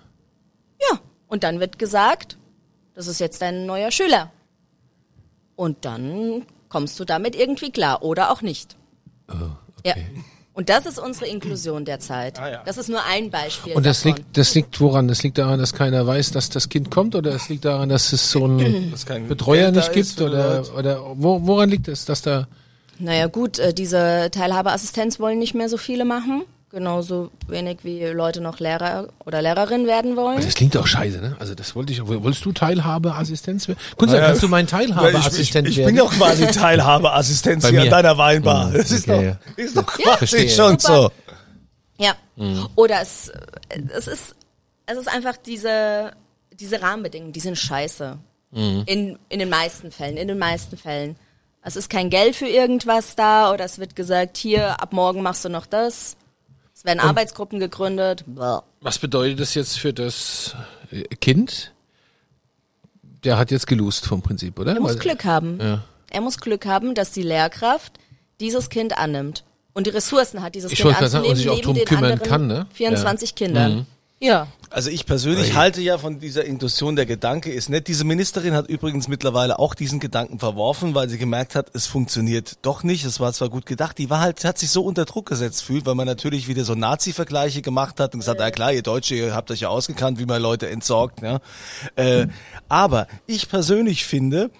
[0.80, 2.36] Ja, und dann wird gesagt,
[2.94, 4.30] das ist jetzt dein neuer Schüler.
[5.56, 8.76] Und dann kommst du damit irgendwie klar oder auch nicht.
[9.84, 9.94] Ja.
[10.52, 12.38] Und das ist unsere Inklusion derzeit.
[12.40, 12.62] Ah, ja.
[12.66, 13.72] Das ist nur ein Beispiel.
[13.74, 14.16] Und das davon.
[14.16, 15.06] liegt, das liegt woran?
[15.06, 18.12] Das liegt daran, dass keiner weiß, dass das Kind kommt, oder es liegt daran, dass
[18.12, 22.04] es so einen Dass kein Betreuer Geld nicht gibt, oder, oder wo, woran liegt es,
[22.04, 22.48] dass da?
[22.98, 26.42] Naja gut, äh, diese Teilhabeassistenz wollen nicht mehr so viele machen.
[26.72, 30.40] Genauso wenig wie Leute noch Lehrer oder Lehrerin werden wollen.
[30.40, 31.34] Das klingt auch scheiße, ne?
[31.40, 32.06] Also das wollte ich.
[32.06, 33.80] Wolltest du Teilhabeassistenz werden?
[33.96, 35.96] Kunze, Naja, kannst du mein Teilhabeassistent ich, ich, ich werden?
[35.96, 37.84] bin doch quasi Teilhabeassistenz Bei hier mir.
[37.86, 38.68] an deiner Weinbar.
[38.68, 40.48] Mhm, Das ist okay, doch, ist doch quasi Verstehe.
[40.48, 41.10] schon Super.
[41.98, 42.04] so.
[42.04, 42.14] Ja.
[42.76, 43.32] Oder es,
[43.92, 44.34] es ist,
[44.86, 46.12] es ist einfach diese,
[46.54, 48.16] diese Rahmenbedingungen, die sind scheiße.
[48.52, 48.84] In,
[49.28, 51.16] in den meisten Fällen, in den meisten Fällen.
[51.62, 55.44] Es ist kein Geld für irgendwas da oder es wird gesagt, hier, ab morgen machst
[55.44, 56.16] du noch das.
[56.80, 58.24] Es werden Arbeitsgruppen gegründet.
[58.80, 60.56] Was bedeutet das jetzt für das
[60.90, 61.74] äh, Kind?
[63.22, 64.72] Der hat jetzt gelust vom Prinzip, oder?
[64.72, 65.58] Er muss Weil- Glück haben.
[65.60, 65.84] Ja.
[66.08, 67.98] Er muss Glück haben, dass die Lehrkraft
[68.40, 71.36] dieses Kind annimmt und die Ressourcen hat, dieses Ich Kind wollte gerade sagen, und anzunehmen,
[71.36, 72.66] sich auch neben drum den kümmern anderen kann, ne?
[72.72, 73.86] 24 Kindern.
[74.22, 74.48] Ja.
[74.68, 77.88] Also ich persönlich halte ja von dieser Induktion der Gedanke ist nett.
[77.88, 82.58] Diese Ministerin hat übrigens mittlerweile auch diesen Gedanken verworfen, weil sie gemerkt hat, es funktioniert
[82.62, 83.04] doch nicht.
[83.04, 85.86] Es war zwar gut gedacht, die war halt, hat sich so unter Druck gesetzt fühlt,
[85.86, 89.34] weil man natürlich wieder so Nazi-Vergleiche gemacht hat und gesagt, ja klar, ihr Deutsche, ihr
[89.34, 91.22] habt euch ja ausgekannt, wie man Leute entsorgt.
[91.22, 91.40] Ja.
[91.96, 92.28] Äh,
[92.68, 94.50] aber ich persönlich finde,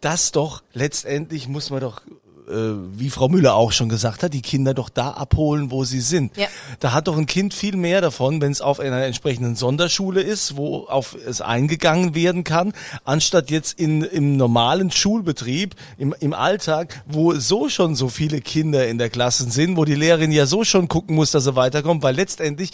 [0.00, 2.02] dass doch letztendlich muss man doch
[2.48, 6.36] wie Frau Müller auch schon gesagt hat, die Kinder doch da abholen, wo sie sind.
[6.36, 6.46] Ja.
[6.80, 10.56] Da hat doch ein Kind viel mehr davon, wenn es auf einer entsprechenden Sonderschule ist,
[10.56, 12.72] wo auf es eingegangen werden kann,
[13.04, 18.86] anstatt jetzt in, im normalen Schulbetrieb, im, im Alltag, wo so schon so viele Kinder
[18.86, 22.02] in der Klasse sind, wo die Lehrerin ja so schon gucken muss, dass sie weiterkommt,
[22.02, 22.70] weil letztendlich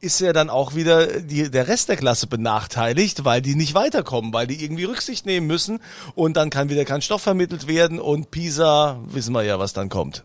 [0.00, 4.32] ist ja dann auch wieder die, der Rest der Klasse benachteiligt, weil die nicht weiterkommen,
[4.32, 5.80] weil die irgendwie Rücksicht nehmen müssen
[6.14, 9.88] und dann kann wieder kein Stoff vermittelt werden und PISA, wissen wir ja, was dann
[9.88, 10.24] kommt.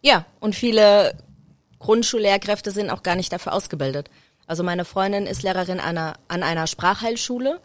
[0.00, 1.16] Ja, und viele
[1.78, 4.10] Grundschullehrkräfte sind auch gar nicht dafür ausgebildet.
[4.46, 7.60] Also meine Freundin ist Lehrerin an einer, an einer Sprachheilschule.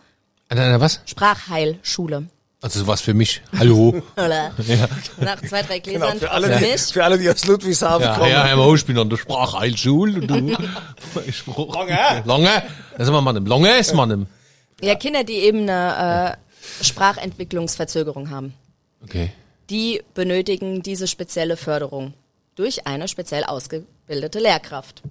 [0.50, 1.02] An einer was?
[1.06, 2.28] Sprachheilschule.
[2.62, 3.42] Also sowas für mich.
[3.58, 4.02] Hallo.
[4.18, 4.52] Oder?
[5.20, 6.82] Nach zwei, drei Gläsern Genau, für alle, für die, mich.
[6.82, 8.32] für alle, die aus Ludwigshafen Ja, kommen.
[8.32, 10.22] ja, Herr Mo, ich bin an der Sprachheilschule.
[10.22, 10.58] und Du.
[11.32, 11.76] Spruch.
[11.76, 12.24] Lange.
[12.26, 12.64] Lange.
[12.94, 13.46] Das ist immer Mann.
[13.46, 14.28] Lange ist Mann.
[14.82, 16.38] Ja, Kinder, die eben eine
[16.80, 18.54] äh, Sprachentwicklungsverzögerung haben.
[19.04, 19.32] Okay.
[19.70, 22.14] Die benötigen diese spezielle Förderung
[22.56, 25.04] durch eine speziell ausgebildete Lehrkraft.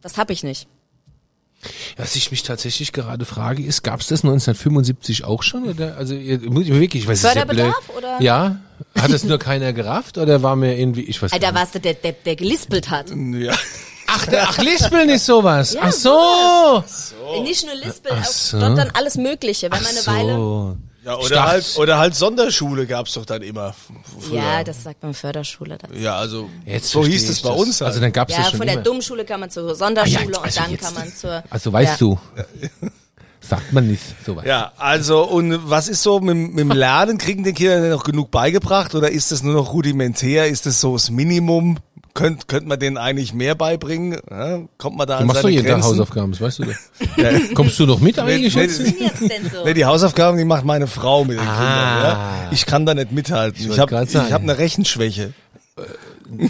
[0.00, 0.68] Das habe ich nicht.
[1.96, 5.64] Was ich mich tatsächlich gerade frage, ist, gab es das 1975 auch schon?
[5.64, 5.96] Oder?
[5.96, 7.56] Also wirklich, ich weiß es ist ja blöd.
[7.58, 8.20] Förderbedarf, oder?
[8.22, 8.56] Ja.
[8.96, 11.60] Hat es nur keiner gerafft oder war mir irgendwie, ich weiß Alter, nicht.
[11.60, 13.10] warst du der Depp, der gelispelt hat?
[13.10, 13.54] Ja.
[14.08, 15.74] Ach, der, ach, Lispeln ist sowas.
[15.74, 16.84] Ja, ach so.
[17.42, 18.56] Nicht nur lispeln, Ach auch so.
[18.58, 19.70] stottern, alles Mögliche.
[19.70, 20.76] Wenn Ach man eine Weile so.
[21.06, 23.74] Ja, oder halt, oder halt Sonderschule gab's doch dann immer.
[24.20, 24.34] früher.
[24.42, 25.78] Ja, das sagt man Förderschule.
[25.78, 25.94] dazu.
[25.94, 27.80] Ja, also Jetzt so hieß es bei uns.
[27.80, 27.88] Halt.
[27.90, 28.82] Also dann gab's Ja, das schon von der immer.
[28.82, 31.44] Dummschule kann man zur Sonderschule Ah ja, also und dann jetzt- kann man zur.
[31.48, 31.96] Also weißt ja.
[31.98, 32.18] du,
[33.40, 34.44] sagt man nicht sowas.
[34.44, 37.18] ja, also und was ist so mit, mit dem Lernen?
[37.18, 40.48] Kriegen den Kindern denn noch genug beigebracht oder ist das nur noch rudimentär?
[40.48, 41.78] Ist das so das Minimum?
[42.16, 44.18] Könnt, könnte man denen eigentlich mehr beibringen?
[44.30, 45.88] Ja, kommt man da Du an machst doch seine jeden Tag Grenzen?
[45.90, 46.74] Hausaufgaben, das weißt du doch.
[47.54, 48.56] Kommst du noch mit eigentlich?
[48.56, 48.66] nee,
[49.20, 49.62] nee, denn so?
[49.64, 51.52] Nee, die Hausaufgaben, die macht meine Frau mit den Ah.
[51.52, 52.02] Kindern.
[52.02, 52.48] Ja?
[52.52, 53.70] Ich kann da nicht mithalten.
[53.70, 54.32] Ich, habe ich sagen.
[54.32, 55.32] hab eine Rechenschwäche.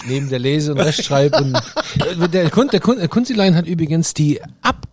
[0.06, 4.14] Neben der Lese- und Rechtschreib und Äh, der Kunst, der Kunst, der Kunstilein hat übrigens
[4.14, 4.40] die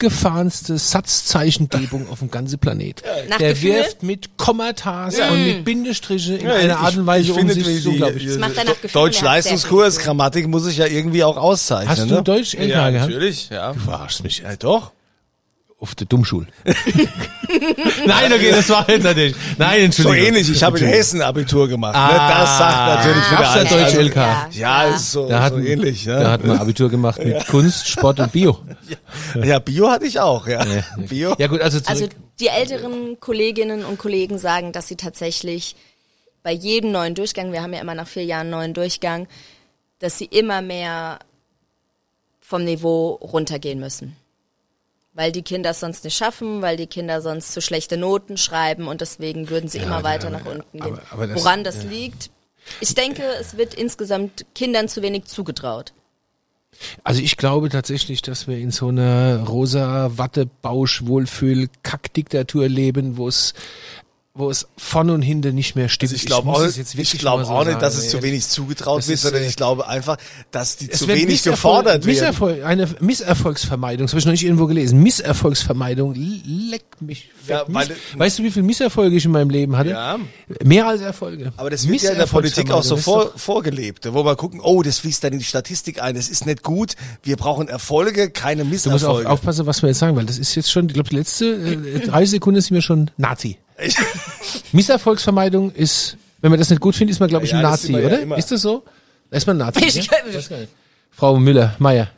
[0.03, 3.01] abgefahrenste Satzzeichengebung auf dem ganzen Planet.
[3.29, 3.75] Nach der Gefühl?
[3.75, 7.83] wirft mit Kommatas und mit Bindestriche in Ja, einer Art und Weise ich um sich,
[7.83, 8.91] so glaube ich.
[8.91, 11.89] Deutsch-Leistungskurs, Grammatik muss ich ja irgendwie auch auszeichnen.
[11.89, 12.23] Hast du ne?
[12.23, 13.09] Deutsch Ja, gehabt?
[13.09, 13.73] natürlich, ja.
[13.73, 14.39] Du verarschst mich.
[14.39, 14.91] Ja, doch.
[15.84, 16.48] Auf der Dummschule.
[18.06, 19.36] Nein, okay, das war jetzt natürlich.
[19.58, 20.28] Nein, So Entschuldigung.
[20.30, 21.93] ähnlich, ich habe in Hessen Abitur gemacht.
[21.93, 22.17] ne?
[22.17, 23.69] Das sagt natürlich wieder da alles.
[23.69, 24.15] Deutsch Also, LK?
[24.15, 24.48] Ja.
[24.52, 26.06] Ja, ist so, Da hat, so ähnlich.
[26.06, 26.32] da Ja.
[26.32, 28.58] hat man Abitur gemacht mit Kunst, Sport und Bio.
[29.43, 30.65] ja, Bio hatte ich auch, ja.
[30.98, 31.36] Bio.
[31.38, 32.08] Ja gut, also Also
[32.39, 35.76] die älteren Kolleginnen und Kollegen sagen, dass sie tatsächlich
[36.43, 39.28] bei jedem neuen Durchgang, wir haben ja immer nach vier Jahren einen neuen Durchgang,
[40.00, 41.19] dass sie immer mehr
[42.41, 44.15] vom Niveau runtergehen müssen.
[45.15, 48.88] Weil die Kinder es sonst nicht schaffen, weil die Kinder sonst zu schlechte Noten schreiben
[48.88, 50.93] und deswegen würden sie immer weiter nach unten gehen.
[50.93, 52.32] aber- aber das- Woran das liegt?
[52.80, 55.93] Ich denke, es wird insgesamt Kindern zu wenig zugetraut.
[57.04, 63.17] Also ich glaube tatsächlich, dass wir in so einer rosa Watte Bausch Wohlfühl Kackdiktatur leben,
[63.17, 63.54] wo es
[64.36, 66.12] wo es vorne und hinten nicht mehr stimmt.
[66.12, 68.98] Also ich glaube auch, ich glaube mal so auch nicht, dass es zu wenig zugetraut
[68.98, 70.17] Das wird, ist, sondern äh, ich glaube einfach,
[70.50, 72.06] dass die zu wenig Misserfolg- gefordert werden.
[72.08, 75.04] Misserfolg, eine Misserfolgsvermeidung, das habe ich noch nicht irgendwo gelesen.
[75.04, 77.30] Misserfolgsvermeidung, leck mich.
[77.48, 79.91] Ja, Miss, weißt du, wie viel Misserfolge ich in meinem Leben hatte?
[79.91, 80.17] Ja.
[80.63, 81.54] Mehr als Erfolge.
[81.58, 84.82] Aber das wird ja in der Politik auch so vor, vorgelebt, wo wir gucken, oh,
[84.82, 88.63] das fließt dann in die Statistik ein, das ist nicht gut, wir brauchen Erfolge, keine
[88.63, 89.30] Du musst auf, Misserfolge.
[89.30, 92.00] aufpassen, was wir jetzt sagen, weil das ist jetzt schon, ich glaube, die letzte äh,
[92.00, 93.60] drei Sekunden sind wir schon Nazi.
[94.71, 97.91] Misserfolgsvermeidung ist, wenn man das nicht gut findet, ist man, glaube ich, Ja, ein Nazi,
[97.93, 98.21] ja oder?
[98.21, 98.38] immer.
[98.38, 98.83] ist das so?
[99.29, 99.83] Da ist man ein Nazi.
[99.86, 100.17] Ich ja?
[100.17, 100.67] ist geil.
[101.12, 102.09] Frau Müller, Meier.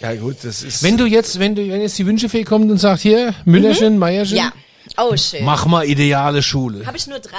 [0.00, 0.82] ja gut, das ist...
[0.82, 4.36] Wenn du jetzt, wenn du, wenn jetzt die Wünschefee kommt und sagt, hier, Müllerchen, Meierchen,
[4.38, 4.52] Ja.
[4.96, 5.44] Oh, schön.
[5.44, 6.86] mach mal ideale Schule.
[6.86, 7.36] Habe ich nur drei?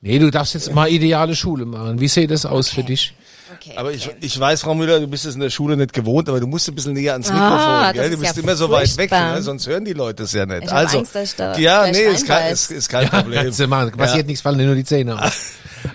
[0.00, 2.00] Nee, du darfst jetzt mal ideale Schule machen.
[2.00, 3.14] Wie sieht das aus für dich?
[3.54, 3.74] Okay.
[3.76, 6.40] aber ich, ich weiß, Frau Müller, du bist es in der Schule nicht gewohnt, aber
[6.40, 8.08] du musst ein bisschen näher ans Mikrofon, Ah, das gell?
[8.10, 9.40] Du ist bist ja immer so weit weg, ne?
[9.42, 10.64] sonst hören die Leute es ja nicht.
[10.64, 13.52] Ich also, Angst, dass ich da ja, nee, ist kein, ist, ist kein Problem.
[13.56, 13.92] Du machen.
[13.92, 14.26] Passiert Ja.
[14.26, 15.18] nichts, fallen dir nur die Zähne.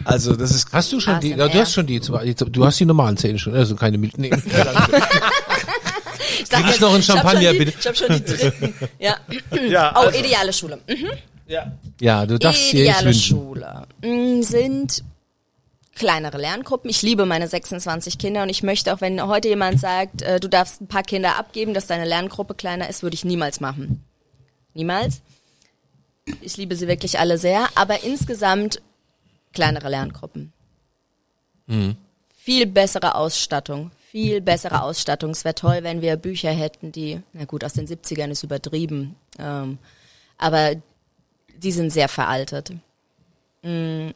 [0.05, 1.45] Also, das ist, Hast du schon die, ASMR.
[1.47, 4.21] ja, du hast schon die, die, du hast die normalen Zähne schon, also keine milden.
[4.21, 4.31] Nee.
[6.43, 7.73] Ich Krieg ich jetzt, noch einen Champagner, schon die, bitte?
[7.79, 8.73] Ich habe schon die dritten.
[8.99, 9.15] Ja.
[9.69, 10.79] ja, Oh, also, ideale Schule.
[10.87, 11.07] Mhm.
[11.47, 11.71] ja.
[11.99, 13.37] Ja, du darfst dir Ideale wünschen.
[13.37, 15.03] Schule mm, sind
[15.95, 16.89] kleinere Lerngruppen.
[16.89, 20.47] Ich liebe meine 26 Kinder und ich möchte auch, wenn heute jemand sagt, äh, du
[20.47, 24.03] darfst ein paar Kinder abgeben, dass deine Lerngruppe kleiner ist, würde ich niemals machen.
[24.73, 25.21] Niemals.
[26.41, 28.81] Ich liebe sie wirklich alle sehr, aber insgesamt
[29.53, 30.53] kleinere Lerngruppen.
[32.35, 33.91] Viel bessere Ausstattung.
[34.09, 35.31] Viel bessere Ausstattung.
[35.31, 39.15] Es wäre toll, wenn wir Bücher hätten, die, na gut, aus den 70ern ist übertrieben,
[39.39, 39.77] ähm,
[40.37, 40.75] aber
[41.55, 42.73] die sind sehr veraltet.
[43.61, 44.09] Mm,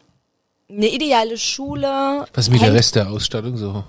[0.69, 2.25] Eine ideale Schule.
[2.33, 3.83] Was ist mit der Rest der Ausstattung so?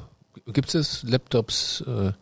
[0.53, 2.13] Gibt es Laptops, äh,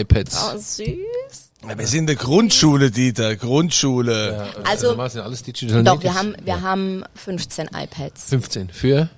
[0.00, 0.38] iPads?
[0.54, 1.50] Oh, süß.
[1.68, 4.52] Ja, wir sind eine Grundschule, Dieter, Grundschule.
[4.64, 8.26] Also, normal sind alles Digital Doch, wir haben, wir haben 15 iPads.
[8.28, 8.70] 15.
[8.70, 9.08] Für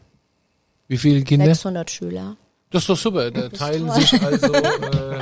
[0.88, 1.46] wie viele Kinder?
[1.46, 2.36] 600 Schüler.
[2.70, 3.30] Das ist doch super.
[3.30, 5.20] Da teilen sich also, äh,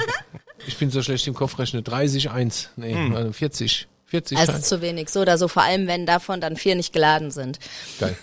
[0.67, 3.17] ich bin so schlecht im Kopfrechnen, 30, 1, nee, Hm.
[3.17, 3.89] äh, 40.
[4.07, 6.93] 40 Also Teil- zu wenig, so oder so, vor allem wenn davon dann vier nicht
[6.95, 7.59] geladen sind.
[7.99, 8.17] Geil.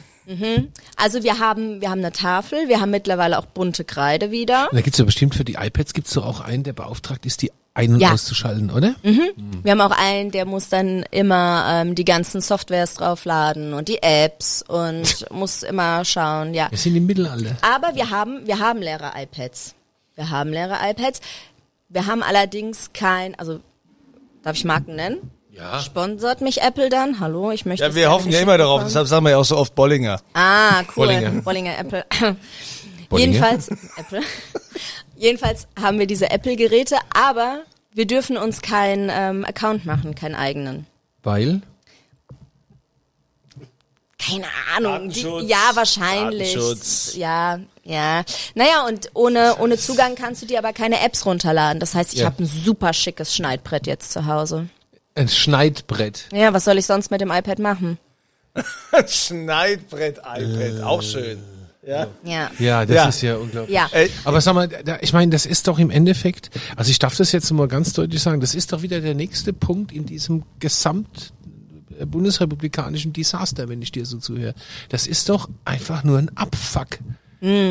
[0.95, 4.69] Also wir haben, wir haben eine Tafel, wir haben mittlerweile auch bunte Kreide wieder.
[4.71, 7.51] Da gibt's ja bestimmt für die iPads gibt's doch auch einen, der beauftragt ist, die
[7.73, 8.13] ein- und Ja.
[8.13, 8.95] auszuschalten, oder?
[9.03, 14.01] Wir haben auch einen, der muss dann immer ähm, die ganzen Softwares draufladen und die
[14.01, 16.67] Apps und muss immer schauen, ja.
[16.71, 17.57] Wir sind im Mittelalter.
[17.61, 19.75] Aber wir haben, wir haben leere iPads.
[20.15, 21.19] Wir haben leere iPads.
[21.89, 23.59] Wir haben allerdings kein, also
[24.41, 25.17] darf ich Marken nennen?
[25.55, 25.79] Ja.
[25.79, 27.19] Sponsert mich Apple dann?
[27.21, 27.85] Hallo, ich möchte.
[27.85, 30.19] Ja, wir hoffen ja immer darauf, deshalb sagen wir ja auch so oft Bollinger.
[30.33, 31.07] Ah, cool.
[31.07, 31.29] Bollinger.
[31.41, 32.05] Bollinger, Apple.
[33.09, 33.31] Bollinger?
[33.33, 34.21] Jedenfalls, Apple.
[35.15, 37.61] Jedenfalls haben wir diese Apple-Geräte, aber
[37.93, 40.87] wir dürfen uns keinen ähm, Account machen, keinen eigenen.
[41.23, 41.61] Weil?
[44.19, 45.09] Keine Ahnung.
[45.09, 47.15] Die, ja, wahrscheinlich.
[47.15, 48.23] Ja, ja.
[48.55, 51.79] Naja, und ohne, ohne Zugang kannst du dir aber keine Apps runterladen.
[51.79, 52.25] Das heißt, ich Ja.
[52.25, 54.67] habe ein super schickes Schneidbrett jetzt zu Hause.
[55.15, 56.25] Ein Schneidbrett.
[56.34, 57.97] Ja, was soll ich sonst mit dem iPad machen?
[59.08, 61.39] Schneidbrett, iPad, auch schön.
[61.86, 62.08] Ja.
[62.23, 62.49] Ja.
[62.58, 63.08] Ja, das Ja.
[63.10, 63.75] ist ja unglaublich.
[63.75, 63.88] Ja.
[63.91, 67.15] Ey, Aber sag mal, da, ich meine, das ist doch im Endeffekt, also ich darf
[67.15, 70.43] das jetzt mal ganz deutlich sagen, das ist doch wieder der nächste Punkt in diesem
[70.60, 71.32] gesamt
[71.99, 74.56] äh, bundesrepublikanischen Desaster, wenn ich dir so zuhöre.
[74.89, 76.97] Das ist doch einfach nur ein Abfuck.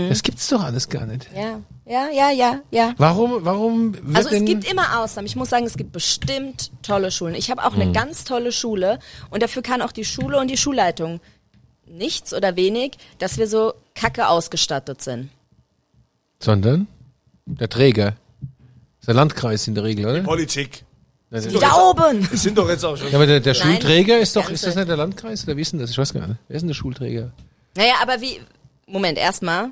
[0.09, 1.29] Das gibt's doch alles gar nicht.
[1.35, 2.95] Ja, ja, ja, ja, ja.
[2.99, 5.27] Warum, warum wird Also es denn, gibt immer Ausnahmen.
[5.27, 7.35] Ich muss sagen, es gibt bestimmt tolle Schulen.
[7.35, 7.81] Ich habe auch Mhm.
[7.83, 8.99] eine ganz tolle Schule
[9.31, 11.21] und dafür kann auch die Schule und die Schulleitung
[11.87, 15.31] nichts oder wenig, dass wir so kacke ausgestattet sind.
[16.41, 16.87] sondern
[17.47, 18.11] der Träger.
[18.11, 20.21] Das ist der Landkreis in der Regel, oder?
[20.23, 20.85] Politik.
[21.33, 22.31] Die da oben!
[22.31, 23.09] Wir sind doch jetzt auch schon.
[23.09, 24.55] Ja, aber der, der Schulträger ist doch, Ganze.
[24.55, 25.91] ist das nicht der Landkreis oder wie ist denn das?
[25.91, 26.39] Ich weiß gar nicht.
[26.49, 27.33] Wer ist denn der Schulträger?
[27.77, 28.41] Naja, aber wie,
[28.87, 29.71] Moment, erstmal,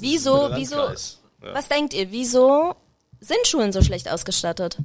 [0.00, 0.76] wieso, wieso.
[0.76, 1.54] Ja.
[1.54, 2.74] was denkt ihr, wieso
[3.20, 4.78] sind Schulen so schlecht ausgestattet?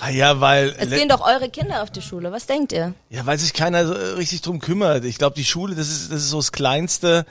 [0.00, 2.32] Ah, ja, weil Es gehen doch eure Kinder auf die Schule.
[2.32, 2.94] Was denkt ihr?
[3.10, 5.04] ja, weil sich keiner so äh, richtig drum kümmert.
[5.04, 7.26] Ich glaube, die Schule, das ist das ist so das kleinste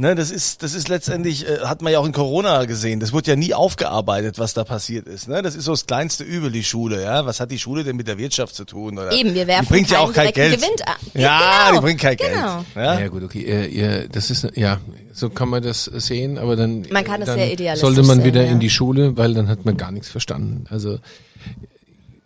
[0.00, 3.00] Ne, das ist, das ist letztendlich, äh, hat man ja auch in Corona gesehen.
[3.00, 5.26] Das wurde ja nie aufgearbeitet, was da passiert ist.
[5.26, 7.02] Ne, das ist so das kleinste Übel, die Schule.
[7.02, 8.96] Ja, was hat die Schule denn mit der Wirtschaft zu tun?
[8.96, 9.10] Oder?
[9.10, 10.54] Eben, wir werfen die bringt ja auch kein Geld.
[10.54, 10.94] Gewinn an.
[11.14, 12.56] Ja, Ja, genau, die bringt kein genau.
[12.58, 12.66] Geld.
[12.76, 13.00] Ja?
[13.00, 13.40] Ja, gut, okay.
[13.40, 14.78] Ihr, ihr, das ist ja,
[15.12, 18.18] so kann man das sehen, aber dann, Man kann es dann sehr idealistisch sollte man
[18.18, 18.52] sehen, wieder ja.
[18.52, 20.66] in die Schule, weil dann hat man gar nichts verstanden.
[20.70, 21.00] Also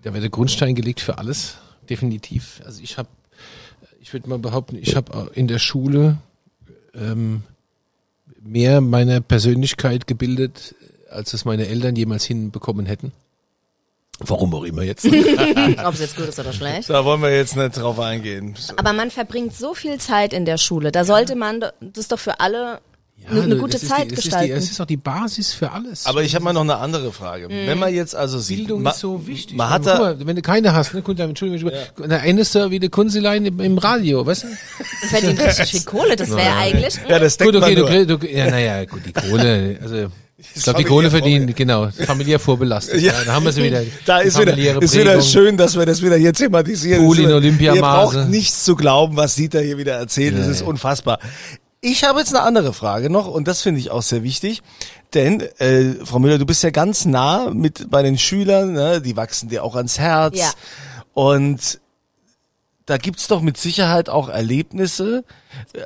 [0.02, 1.54] da wird der Grundstein gelegt für alles,
[1.88, 2.61] definitiv.
[2.66, 3.08] Also ich habe,
[4.02, 6.18] ich würde mal behaupten, ich habe in der Schule
[6.94, 7.44] ähm,
[8.42, 10.74] mehr meiner Persönlichkeit gebildet,
[11.11, 13.12] als es meine Eltern jemals hinbekommen hätten.
[14.18, 15.05] Warum auch immer jetzt.
[15.85, 16.88] Ob es jetzt gut ist oder schlecht.
[16.90, 18.55] Da wollen wir jetzt nicht drauf eingehen.
[18.76, 20.92] Aber man verbringt so viel Zeit in der Schule.
[20.92, 22.81] Da sollte man das doch für alle
[23.30, 24.52] eine, eine gute das ist Zeit die, das gestalten.
[24.52, 26.06] Ist die, es ist auch die Basis für alles.
[26.06, 27.48] Aber ich habe mal noch eine andere Frage.
[27.48, 29.56] Wenn man jetzt also sieht, Bildung ma- ist so wichtig.
[29.56, 32.06] Man hat da, mal, wenn du keine hast, ne, Kunde, Entschuldigung, ja.
[32.06, 34.46] da endest du wie der Kunzelein im, im Radio, weißt du?
[34.48, 36.16] Du verdienst richtig viel Kohle.
[36.16, 36.94] Das wäre eigentlich.
[37.08, 39.96] ja, das denkt Gut, okay, man du, du, ja, naja, gut, die Kohle, also,
[40.54, 43.00] ich glaube, die Kohle verdienen, genau, familiär vorbelastet.
[43.00, 43.12] Ja.
[43.24, 43.82] da haben wir sie wieder.
[44.06, 45.22] Da ist wieder, ist wieder Prägung.
[45.22, 47.08] schön, dass wir das wieder hier thematisieren.
[47.08, 47.76] Das Olympiamaße.
[47.78, 47.82] Ihr
[48.22, 50.37] braucht nichts zu glauben, was Dieter hier wieder erzählt.
[50.37, 50.52] Das Nee.
[50.52, 51.18] ist unfassbar.
[51.84, 54.62] Ich habe jetzt eine andere Frage noch und das finde ich auch sehr wichtig,
[55.14, 59.00] denn äh, Frau Müller, du bist ja ganz nah mit bei den Schülern, ne?
[59.02, 60.52] die wachsen dir auch ans Herz Ja.
[61.12, 61.80] und
[62.86, 65.24] da gibt's doch mit Sicherheit auch Erlebnisse.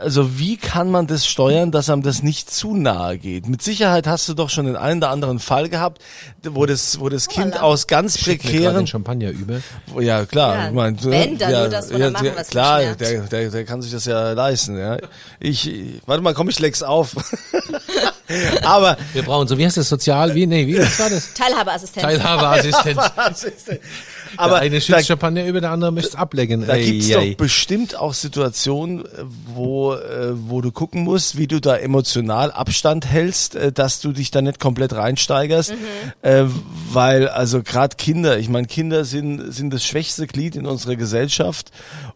[0.01, 3.49] Also wie kann man das steuern, dass einem das nicht zu nahe geht?
[3.49, 6.01] Mit Sicherheit hast du doch schon den einen oder anderen Fall gehabt,
[6.43, 9.61] wo das, wo das Kind aus ganz prekären Champagner über.
[10.01, 10.57] ja, klar.
[10.57, 13.65] Ja, ich mein, wenn, dann ja, nur das, oder machen ja, Klar, der, der, der
[13.65, 14.79] kann sich das ja leisten.
[14.79, 14.97] Ja.
[15.41, 15.71] Ich,
[16.07, 17.17] warte mal, komm, ich leg's auf.
[18.63, 21.35] Aber Wir brauchen so, wie heißt das, sozial, wie, nee, wie was war das?
[21.35, 23.45] Teilhabeassistenz.
[23.45, 23.79] Ist denn?
[24.37, 26.67] Aber der eine da, schützt Champagner über, der andere möchte es ablecken.
[26.67, 29.09] da Ei, gibt's doch bestimmt auch Situationen, äh,
[29.55, 34.13] wo, äh, wo du gucken musst, wie du da emotional Abstand hältst, äh, dass du
[34.13, 35.73] dich da nicht komplett reinsteigerst.
[35.73, 35.77] Mhm.
[36.23, 36.45] Äh,
[36.93, 41.71] weil, also gerade Kinder, ich meine, Kinder sind, sind das schwächste Glied in unserer Gesellschaft.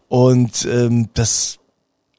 [0.07, 1.60] Und ähm, das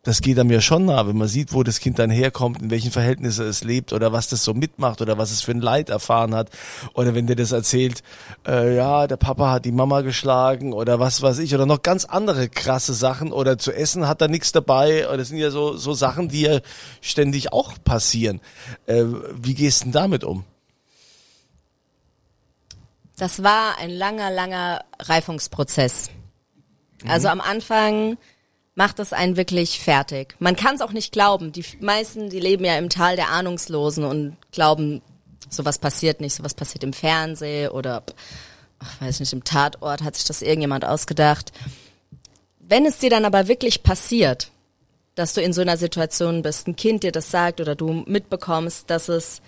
[0.05, 2.71] das geht einem ja schon nah, wenn man sieht, wo das Kind dann herkommt, in
[2.71, 5.91] welchen Verhältnissen es lebt oder was das so mitmacht oder was es für ein Leid
[5.91, 6.51] erfahren hat.
[6.95, 8.03] Oder wenn der das erzählt,
[8.45, 12.05] äh, ja, der Papa hat die Mama geschlagen oder was weiß ich oder noch ganz
[12.05, 15.07] andere krasse Sachen oder zu essen hat er nichts dabei.
[15.07, 16.59] Oder das sind ja so, so Sachen, die ja
[17.01, 18.41] ständig auch passieren.
[18.87, 19.05] Äh,
[19.41, 20.45] wie gehst du denn damit um?
[23.17, 26.11] Das war ein langer, langer Reifungsprozess.
[27.07, 28.17] Also am Anfang
[28.75, 30.35] macht es einen wirklich fertig.
[30.39, 31.53] Man kann es auch nicht glauben.
[31.53, 35.03] Die meisten, die leben ja im Tal der Ahnungslosen und glauben,
[35.51, 38.03] sowas passiert nicht, sowas passiert im Fernsehen oder,
[38.79, 41.53] ach, weiß nicht, im Tatort hat sich das irgendjemand ausgedacht.
[42.59, 44.51] Wenn es dir dann aber wirklich passiert,
[45.15, 48.89] dass du in so einer Situation bist, ein Kind dir das sagt oder du mitbekommst,
[48.89, 49.43] dass es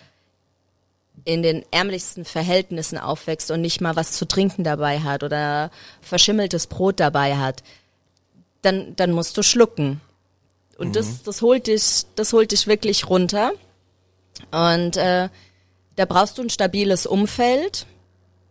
[1.24, 5.70] in den ärmlichsten Verhältnissen aufwächst und nicht mal was zu trinken dabei hat oder
[6.02, 7.62] verschimmeltes Brot dabei hat,
[8.64, 10.00] dann, dann musst du schlucken.
[10.76, 13.52] Und das, das holt dich, das holt dich wirklich runter.
[14.50, 15.28] Und äh,
[15.96, 17.86] da brauchst du ein stabiles Umfeld,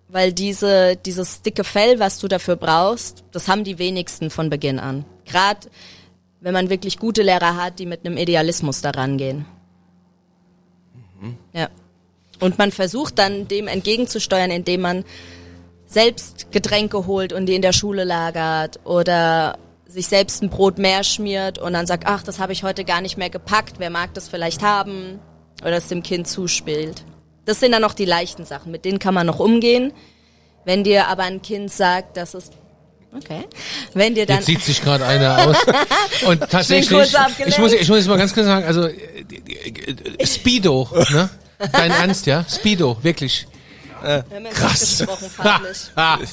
[0.08, 4.80] weil diese, dieses dicke Fell, was du dafür brauchst, das haben die wenigsten von Beginn
[4.80, 5.06] an.
[5.26, 5.68] Gerade
[6.40, 9.46] wenn man wirklich gute Lehrer hat, die mit einem Idealismus daran gehen.
[11.54, 11.70] Ja.
[12.40, 15.06] Und man versucht dann dem entgegenzusteuern, indem man
[15.86, 21.04] selbst Getränke holt und die in der Schule lagert oder sich selbst ein Brot mehr
[21.04, 24.14] schmiert und dann sagt, ach, das habe ich heute gar nicht mehr gepackt, wer mag
[24.14, 25.20] das vielleicht haben
[25.62, 27.04] oder es dem Kind zuspielt.
[27.46, 29.94] Das sind dann noch die leichten Sachen, mit denen kann man noch umgehen.
[30.66, 32.50] Wenn dir aber ein Kind sagt, dass es
[33.16, 33.44] okay,
[33.94, 35.58] wenn dir dann Jetzt sieht sich gerade einer aus.
[36.26, 37.14] Und tatsächlich,
[37.46, 41.30] ich muss, ich muss jetzt mal ganz kurz sagen, also äh, die- äh, Speedo, ne?
[41.72, 42.46] Dein Ernst, ja?
[42.50, 43.46] Speedo, wirklich.
[44.04, 45.04] Wir haben ja Krass.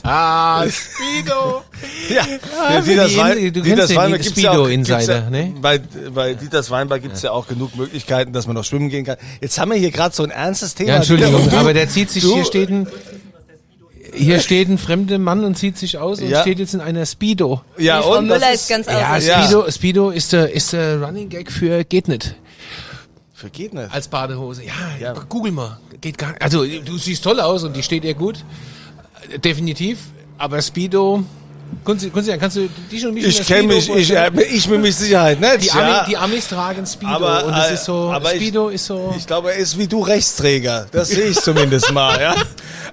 [0.02, 1.62] Ah, Speedo.
[2.08, 2.26] Ja,
[2.74, 5.30] ja Dieters die Wein, In- du Dieters kennst den Weinberg gibt's ja auch, Speedo-Insider, ja,
[5.30, 5.54] ne?
[5.60, 5.78] Bei,
[6.12, 7.30] bei Dieters Weinberg gibt's ja.
[7.30, 9.16] auch genug Möglichkeiten, dass man noch schwimmen gehen kann.
[9.40, 10.90] Jetzt haben wir hier gerade so ein ernstes Thema.
[10.90, 12.88] Ja, Entschuldigung, Du- aber der zieht sich, du- hier steht ein,
[14.12, 16.40] hier steht ein fremder Mann und zieht sich aus und Ja.
[16.40, 17.60] steht jetzt in einer Speedo.
[17.78, 19.42] Ja, Frau und Müller das ist ganz Ja, außer Ja.
[19.44, 22.34] Speedo, Speedo ist der, ist der Running Gag für geht nicht.
[23.40, 23.90] Für geht nicht.
[23.90, 24.62] Als Badehose.
[24.64, 25.14] Ja, Ja.
[25.28, 25.78] google mal.
[26.02, 28.44] Geht gar Also, du siehst toll aus und die steht ihr gut.
[29.44, 29.98] Definitiv.
[30.36, 31.22] Aber Speedo,
[31.84, 34.68] Kunzi, Kunzi, kannst du die schon ein bisschen Ich kenne Speedo mich, ich, äh, ich
[34.68, 35.62] mit mich Sicherheit nicht.
[35.64, 36.04] die, Ami, ja.
[36.08, 39.14] die Amis tragen Speedo Aber, und es äh, ist so, aber ich- Speedo ist so,
[39.16, 40.86] Ich glaube, er ist wie du Rechtsträger.
[40.92, 42.34] Das sehe ich zumindest mal, ja.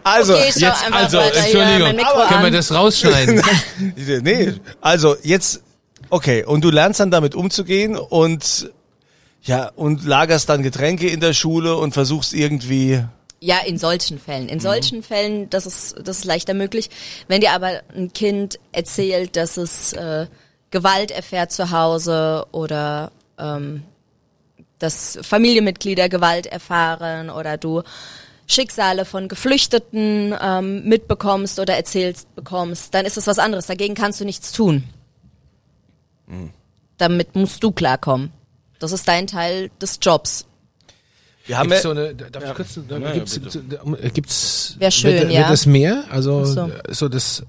[0.04, 3.42] Also, Okay, Jetzt, also, weiter Entschuldigung, können wir das rausschneiden?
[4.22, 5.62] nee, also jetzt,
[6.10, 8.70] okay, und du lernst dann damit umzugehen und
[9.48, 13.04] ja, und lagerst dann Getränke in der Schule und versuchst irgendwie,
[13.40, 14.50] Ja, in solchen Fällen.
[14.50, 16.90] In solchen Fällen, das ist, das ist leichter möglich.
[17.28, 20.28] Wenn dir aber ein Kind erzählt, dass es äh,
[20.72, 23.84] Gewalt erfährt zu Hause oder ähm,
[24.80, 27.84] dass Familienmitglieder Gewalt erfahren oder du
[28.48, 33.68] Schicksale von Geflüchteten ähm, mitbekommst oder erzählst bekommst, dann ist es was anderes.
[33.68, 34.84] Dagegen kannst du nichts tun.
[36.98, 38.32] Damit musst du klarkommen.
[38.80, 40.46] Das ist dein Teil des Jobs.
[41.46, 43.64] wir haben Gibt's ja, so eine, darf ich kurz, da, Ja, ja, gibt's, bitte.
[44.02, 45.40] äh, gibt's, Wär schön, wird, ja.
[45.42, 46.04] Wird das mehr?
[46.10, 46.68] Also, so.
[46.68, 46.72] so.
[46.90, 47.44] so das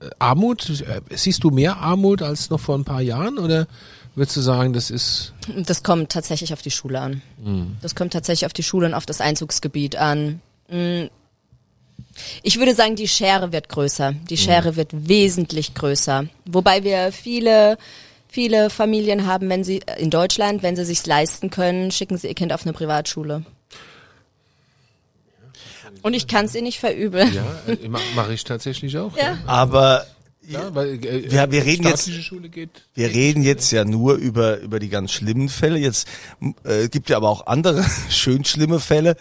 [0.00, 3.66] äh, Armut, äh, siehst du mehr Armut als noch vor ein paar Jahren oder
[4.14, 7.22] würdest du sagen, das ist, Das kommt tatsächlich auf die Schule an.
[7.82, 10.40] Das kommt tatsächlich auf die Schule und auf das Einzugsgebiet an.
[10.68, 11.06] Mm.
[12.44, 14.14] Ich würde sagen, die Schere wird größer.
[14.30, 16.26] Die Schere wird wesentlich größer.
[16.46, 17.76] Wobei wir viele,
[18.34, 22.34] viele Familien haben, wenn sie in Deutschland, wenn sie sich's leisten können, schicken sie ihr
[22.34, 23.44] Kind auf eine Privatschule.
[26.02, 27.32] Und ich kann es ihr nicht verübeln.
[27.32, 29.16] ja, äh, ma- mache ich tatsächlich auch.
[29.16, 29.38] Ja.
[29.46, 30.04] aber
[30.48, 32.70] Ja, weil, äh, Wir- wir reden jetzt- geht.
[32.94, 35.78] Wir reden jetzt ja nur über, über die ganz schlimmen Fälle.
[35.78, 36.06] Jetzt
[36.64, 39.16] äh, gibt ja aber auch andere schön schlimme Fälle.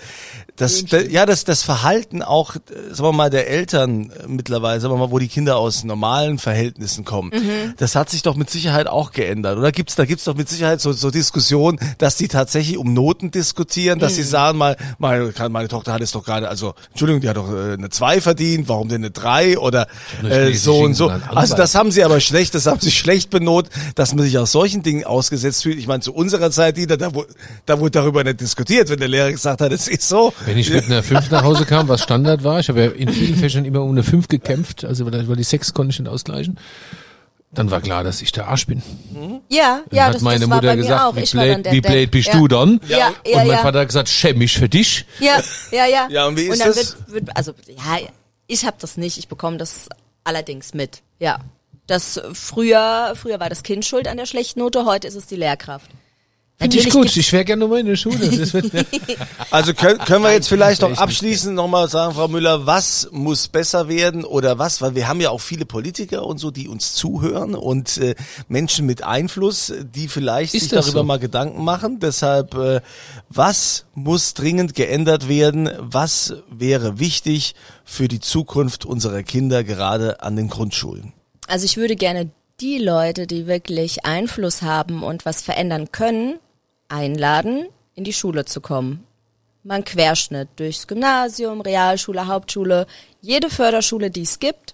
[0.56, 2.60] Das, da, ja, das, das Verhalten auch, äh,
[2.94, 6.38] sagen wir mal, der Eltern äh, mittlerweile, sagen wir mal, wo die Kinder aus normalen
[6.38, 7.32] Verhältnissen kommen,
[7.78, 9.58] das hat sich doch mit Sicherheit auch geändert.
[9.58, 13.32] Oder gibt's da gibt's doch mit Sicherheit so, so Diskussionen, dass die tatsächlich um Noten
[13.32, 17.30] diskutieren, dass sie sagen mal, meine, meine Tochter hat es doch gerade, also Entschuldigung, die
[17.30, 19.88] hat doch äh, eine 2 verdient, warum denn eine 3 oder
[20.24, 21.13] äh, so und so.
[21.22, 21.38] Anwalt.
[21.38, 24.48] Also das haben sie aber schlecht, das haben sie schlecht benot, dass man sich auch
[24.48, 25.78] solchen Dingen ausgesetzt fühlt.
[25.78, 27.34] Ich meine, zu unserer Zeit, Dieter, da, wurde-
[27.66, 30.34] da wurde darüber nicht diskutiert, wenn der Lehrer gesagt hat, es ist so.
[30.46, 33.10] Wenn ich mit einer 5 nach Hause kam, was Standard war, ich habe ja in
[33.10, 36.58] vielen Fächern immer um eine 5 gekämpft, also weil die 6 konnte ich nicht ausgleichen,
[37.56, 38.82] dann war klar, dass ich der Arsch bin.
[39.48, 41.16] Ja, Dann ja, hat das, meine das war Mutter bei mir gesagt, auch.
[41.16, 42.34] wie Ich war dann blöd, wie blöd bist ja.
[42.34, 42.80] du dann?
[42.88, 43.58] Ja, ja, und mein ja.
[43.60, 45.06] Vater hat gesagt, schämisch für dich.
[45.20, 45.40] Ja,
[45.72, 46.08] ja, ja.
[46.10, 46.78] Ja, und wie ist dann das?
[47.08, 48.08] Wird, wird, also, ja,
[48.48, 49.20] ich habe das nicht.
[49.20, 49.88] Ich bekomme das
[50.24, 51.02] allerdings mit.
[51.20, 51.40] Ja.
[51.88, 55.36] Das früher, früher war das Kind schuld an der schlechten Note, heute ist es die
[55.36, 55.90] Lehrkraft.
[56.64, 58.18] Finde ich gut, ich wäre gerne nochmal in der Schule.
[58.30, 58.72] Das wird,
[59.52, 63.88] Also können, können wir jetzt vielleicht noch abschließend nochmal sagen, Frau Müller, was muss besser
[63.90, 64.82] werden oder was?
[64.82, 68.16] Weil wir haben ja auch viele Politiker und so, die uns zuhören und äh,
[68.48, 71.04] Menschen mit Einfluss, die vielleicht Ist sich darüber so?
[71.04, 72.00] mal Gedanken machen.
[72.00, 72.82] Deshalb, äh,
[73.30, 75.70] was muss dringend geändert werden?
[75.80, 81.14] Was wäre wichtig für die Zukunft unserer Kinder gerade an den Grundschulen?
[81.48, 86.40] Also ich würde gerne die Leute, die wirklich Einfluss haben und was verändern können,
[86.94, 89.06] einladen, in die Schule zu kommen.
[89.64, 92.86] Mal ein Querschnitt durchs Gymnasium, Realschule, Hauptschule,
[93.22, 94.74] jede Förderschule, die es gibt.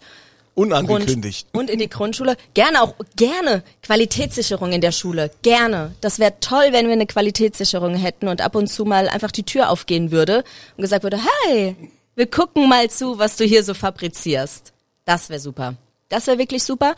[0.55, 1.47] Unangekündigt.
[1.53, 2.35] Und, und in die Grundschule.
[2.53, 5.31] Gerne auch, gerne Qualitätssicherung in der Schule.
[5.41, 5.93] Gerne.
[6.01, 9.43] Das wäre toll, wenn wir eine Qualitätssicherung hätten und ab und zu mal einfach die
[9.43, 10.43] Tür aufgehen würde
[10.75, 11.75] und gesagt würde, hey,
[12.15, 14.73] wir gucken mal zu, was du hier so fabrizierst.
[15.05, 15.75] Das wäre super.
[16.09, 16.95] Das wäre wirklich super.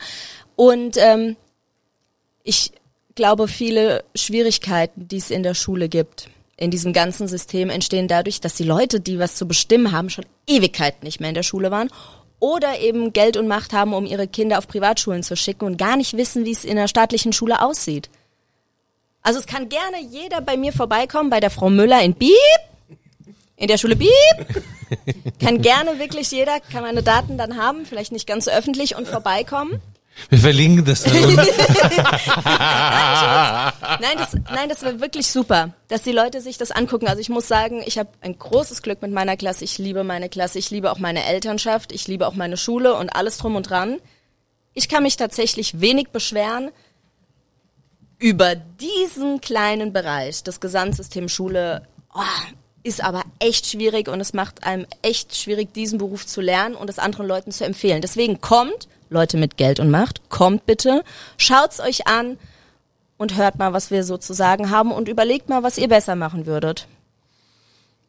[0.56, 1.36] Und ähm,
[2.42, 2.72] ich
[3.14, 8.40] glaube, viele Schwierigkeiten, die es in der Schule gibt, in diesem ganzen System entstehen dadurch,
[8.40, 11.70] dass die Leute, die was zu bestimmen haben, schon Ewigkeiten nicht mehr in der Schule
[11.70, 11.90] waren
[12.38, 15.96] oder eben Geld und Macht haben, um ihre Kinder auf Privatschulen zu schicken und gar
[15.96, 18.10] nicht wissen, wie es in der staatlichen Schule aussieht.
[19.22, 22.30] Also es kann gerne jeder bei mir vorbeikommen, bei der Frau Müller in Bieb,
[23.56, 24.10] in der Schule Bieb.
[25.40, 29.08] Kann gerne wirklich jeder, kann meine Daten dann haben, vielleicht nicht ganz so öffentlich und
[29.08, 29.80] vorbeikommen.
[30.28, 31.36] Wir verlinken das dann unten.
[34.00, 37.08] Nein, das, nein, das wäre wirklich super, dass die Leute sich das angucken.
[37.08, 39.64] Also ich muss sagen, ich habe ein großes Glück mit meiner Klasse.
[39.64, 43.10] Ich liebe meine Klasse, ich liebe auch meine Elternschaft, ich liebe auch meine Schule und
[43.10, 43.98] alles drum und dran.
[44.74, 46.70] Ich kann mich tatsächlich wenig beschweren
[48.18, 50.42] über diesen kleinen Bereich.
[50.42, 52.20] Das Gesamtsystem Schule oh,
[52.82, 56.88] ist aber echt schwierig und es macht einem echt schwierig, diesen Beruf zu lernen und
[56.88, 58.00] es anderen Leuten zu empfehlen.
[58.00, 61.04] Deswegen kommt, Leute mit Geld und Macht, kommt bitte,
[61.36, 62.38] schaut's euch an
[63.18, 66.16] und hört mal, was wir so zu sagen haben und überlegt mal, was ihr besser
[66.16, 66.86] machen würdet.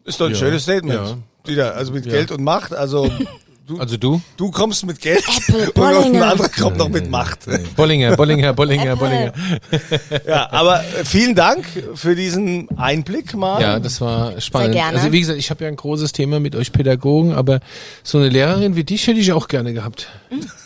[0.06, 0.38] Ist doch ein Ja.
[0.38, 1.00] schönes Statement.
[1.08, 1.18] Ja.
[1.46, 3.12] Wieder, also mit Geld und Macht, also
[3.66, 4.22] du, Also du?
[4.38, 6.28] du kommst mit Geld Apple, und ein Bollinger.
[6.32, 7.40] anderer kommt noch mit Macht.
[7.76, 9.34] Bollinger, Bollinger, Bollinger, Bollinger.
[10.28, 13.62] Ja, aber äh, vielen Dank für diesen Einblick mal.
[13.62, 14.74] Ja, das war spannend.
[14.74, 14.98] gerne.
[14.98, 17.60] Also wie gesagt, ich habe ja ein großes Thema mit euch Pädagogen, aber
[18.04, 20.08] so eine Lehrerin wie dich hätte ich auch gerne gehabt.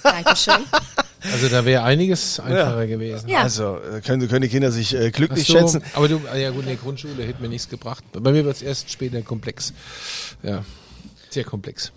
[0.03, 0.53] Dankeschön.
[1.33, 3.27] Also da wäre einiges einfacher gewesen.
[3.27, 3.41] Ja.
[3.41, 5.81] Also äh, können, können die Kinder sich äh, glücklich so, schätzen.
[5.95, 8.03] Aber du, ah ja gut, in der Grundschule hätte mir nichts gebracht.
[8.13, 9.73] Bei mir wird es erst später komplex.
[10.43, 10.63] Ja,
[11.31, 11.91] sehr komplex.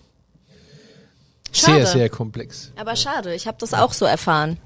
[1.53, 1.87] Sehr, Schade.
[1.87, 2.73] sehr komplex.
[2.77, 4.59] Aber schade, ich habe das auch so erfahren.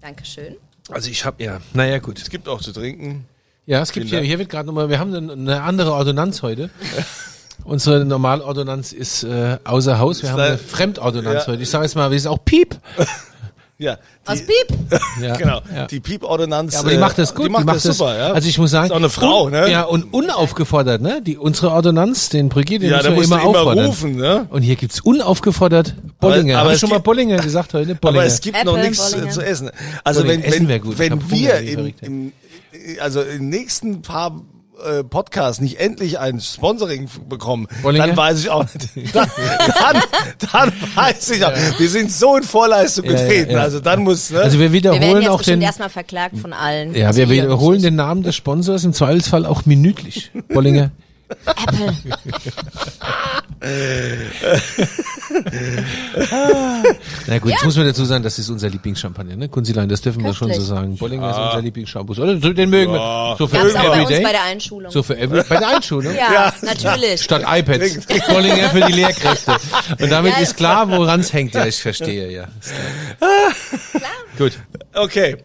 [0.00, 0.56] Dankeschön.
[0.90, 2.20] Also ich habe ja, naja gut.
[2.20, 3.26] Es gibt auch zu trinken.
[3.66, 4.26] Ja, es gibt Vielen hier, Dank.
[4.28, 6.70] hier wird gerade nochmal, wir haben eine, andere Ordonnanz heute.
[7.64, 10.22] Unsere Normalordonnanz ist äh, außer Haus.
[10.22, 11.52] Wir haben da- eine Fremdordonnanz Ja.
[11.52, 11.62] heute.
[11.62, 12.76] Ich sage jetzt mal, wir sind auch Piep.
[13.82, 13.98] Ja.
[14.26, 14.78] Aus Die, Piep.
[15.20, 15.60] Ja, genau.
[15.74, 15.86] Ja.
[15.86, 16.74] Die Piep-Ordonnanz.
[16.74, 17.46] Ja, aber die äh, macht das gut.
[17.46, 18.32] Die macht, das super, ja.
[18.32, 19.70] Also ich muss sagen, Ist auch eine Frau, un, ne?
[19.70, 21.20] Ja, und unaufgefordert, ne?
[21.22, 23.86] Die unsere Ordonnanz, den Brigitte, den Ja, da müssen wir immer immer auffordern.
[23.86, 24.46] rufen, ne?
[24.50, 26.58] Und hier gibt's unaufgefordert Bollinger.
[26.58, 27.94] aber Hab ich schon mal Bollinger gesagt heute?
[27.96, 28.20] Bollinger.
[28.20, 29.32] Aber es gibt Apple, noch nichts äh, Bollinger.
[29.32, 29.70] zu essen.
[30.04, 30.82] Also Bollinger wenn, essen wenn.
[30.92, 32.02] Ich wenn wir im, verrückt.
[32.02, 32.32] im,
[33.00, 34.40] also im nächsten paar
[34.84, 38.06] äh, Podcasts nicht endlich ein Sponsoring bekommen, Bollinger?
[38.08, 38.64] dann weiß ich auch
[38.94, 39.14] nicht.
[39.22, 39.28] Dann,
[39.80, 40.02] dann,
[40.52, 41.52] dann weiß ich auch.
[41.78, 43.50] Wir sind so in Vorleistung Ja, ja, getreten.
[43.52, 43.60] ja.
[43.60, 44.40] Also dann muss, ne?
[44.40, 46.94] also wir Wir werden wiederholen jetzt auch den, erstmal verklagt von allen.
[46.94, 50.30] ja, wir wiederholen den Namen des Sponsors im Zweifelsfall auch minütlich.
[50.48, 50.90] Bollinger.
[51.46, 51.94] Apple.
[57.32, 59.48] Na gut, jetzt muss man dazu sagen, das ist unser Lieblingschampagner, ne?
[59.48, 60.68] Kunzilein, das dürfen wir schon so Köstlich.
[60.68, 60.96] sagen.
[60.98, 62.18] Bollinger ist unser Lieblingsshampus.
[62.18, 63.36] Oder den mögen wir.
[63.38, 64.92] So für Gab's auch bei uns bei der Einschulung.
[64.92, 66.14] So für every, bei der Einschulung.
[66.14, 66.54] ja, Ja.
[66.60, 67.22] natürlich.
[67.22, 68.06] Statt iPads.
[68.28, 69.56] Bollinger für die Lehrkräfte.
[69.98, 71.54] Und damit Ja, ist klar, woran es hängt.
[71.54, 72.48] Ja, ich verstehe, ja.
[73.18, 74.10] Klar.
[74.36, 74.52] Gut.
[74.94, 75.38] Okay.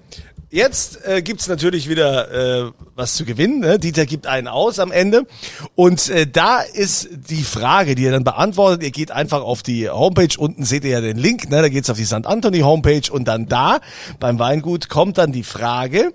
[0.50, 3.60] Jetzt äh, gibt's natürlich wieder äh, was zu gewinnen.
[3.60, 3.80] Ne?
[3.80, 5.28] Dieter gibt einen aus am Ende.
[5.76, 8.82] Und äh, da ist die Frage, die er dann beantwortet.
[8.82, 10.38] Ihr geht einfach auf die Homepage.
[10.38, 11.50] Unten seht ihr ja den Link.
[11.50, 11.62] Ne?
[11.62, 12.26] Da geht's auf die St.
[12.26, 13.12] Anthony Homepage.
[13.12, 13.82] Und dann da
[14.22, 16.14] beim Weingut kommt dann die Frage,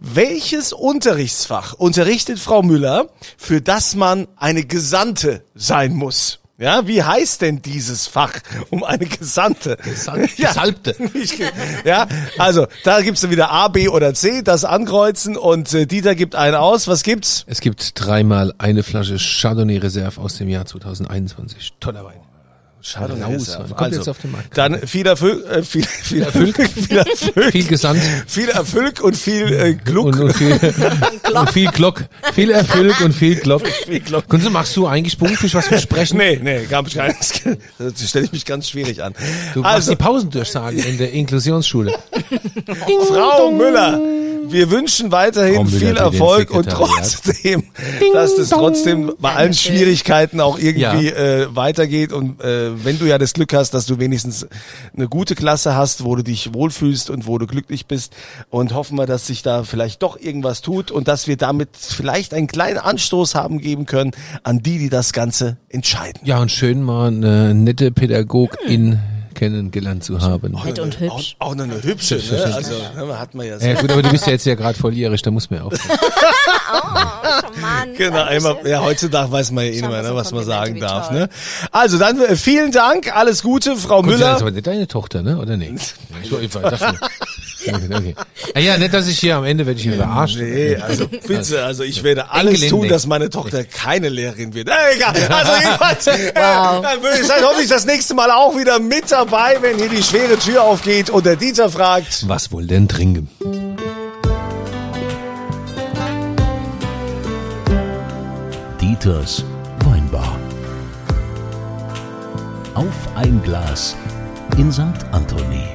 [0.00, 6.40] welches Unterrichtsfach unterrichtet Frau Müller, für das man eine Gesandte sein muss?
[6.56, 8.32] Ja, wie heißt denn dieses Fach
[8.70, 9.76] um eine Gesandte?
[9.82, 10.94] Gesal- Gesalbte.
[11.14, 11.38] Ich-
[11.84, 12.06] ja,
[12.38, 16.54] also da gibt's wieder A, B oder C, das ankreuzen und äh, Dieter gibt einen
[16.54, 16.86] aus.
[16.86, 17.44] Was gibt's?
[17.48, 21.72] Es gibt dreimal eine Flasche Chardonnay Reserve aus dem Jahr 2021.
[21.80, 22.20] Toller Wein.
[22.86, 23.14] Schade,
[23.74, 24.58] Kommt jetzt auf den Markt.
[24.58, 26.54] Dann viel Erfüll, äh, viel, viel Erfüllt.
[26.54, 28.02] viel Erfüll, Viel Gesandt.
[28.26, 30.04] viel Erfüll und viel äh, Gluck.
[30.04, 30.52] Und, und, viel,
[31.34, 32.04] und viel Glock.
[32.34, 33.62] Viel Erfüllung und viel Glock.
[33.86, 34.28] Viel Glock.
[34.28, 36.18] Kunze, machst du eigentlich beruflich was mit Sprechen?
[36.18, 37.40] Nee, nee, gab ich keines.
[37.78, 39.14] Das stelle ich mich ganz schwierig an.
[39.54, 41.94] Du machst also, die Pausendurchsagen in der Inklusionsschule.
[43.08, 43.98] Frau Müller,
[44.54, 47.64] wir wünschen weiterhin viel Erfolg und trotzdem,
[48.14, 49.52] dass das trotzdem bei allen.
[49.52, 50.94] Schwierigkeiten auch irgendwie Ja.
[50.98, 54.46] äh, weitergeht und äh, wenn du ja das Glück hast, dass du wenigstens
[54.96, 58.14] eine gute Klasse hast, wo du dich wohlfühlst und wo du glücklich bist
[58.50, 62.32] und hoffen wir, dass sich da vielleicht doch irgendwas tut und dass wir damit vielleicht
[62.32, 64.12] einen kleinen Anstoß haben geben können
[64.44, 66.20] an die, die das Ganze entscheiden.
[66.24, 68.98] Ja, und schön mal eine nette Pädagogin
[69.44, 70.52] kennengelernt zu haben.
[70.64, 71.36] Nett und hübsch.
[71.38, 72.54] Auch, auch noch eine hübsche, ne?
[72.54, 73.66] Also ne, hat man ja so.
[73.66, 75.72] Ja gut, aber du bist ja jetzt ja gerade volljährig, da muss man ja auch.
[76.76, 77.94] Oh, Mann.
[77.96, 81.10] Genau, einmal, ja, heutzutage weiß man ja eh nicht mehr, ne, was man sagen darf.
[81.10, 81.28] Ne?
[81.70, 84.36] Also dann äh, vielen Dank, alles Gute, Frau Das ist Müller.
[84.36, 85.38] aber nicht deine Tochter, ne?
[85.38, 85.74] Oder nee?
[86.28, 86.98] So, ich dachte
[87.80, 87.98] nur.
[87.98, 88.52] Okay, okay.
[88.54, 90.36] Ah ja, nicht, dass ich hier am Ende werde ich hier verarscht.
[90.38, 92.92] Nee, also bitte, also ich werde alles Enkelin tun, nicht.
[92.92, 94.68] dass meine Tochter keine Lehrerin wird.
[94.68, 96.82] Äh, egal, also jedenfalls, äh, Wow.
[96.82, 100.02] dann würde ich sagen, hoffentlich das nächste Mal auch wieder mit dabei, wenn hier die
[100.02, 102.28] schwere Tür aufgeht und der Dieter fragt.
[102.28, 103.28] Was wohl denn trinken?
[108.80, 109.44] Dieters
[109.84, 110.36] Weinbar.
[112.74, 113.94] Auf ein Glas
[114.56, 114.82] in St.
[115.12, 115.73] Anthony.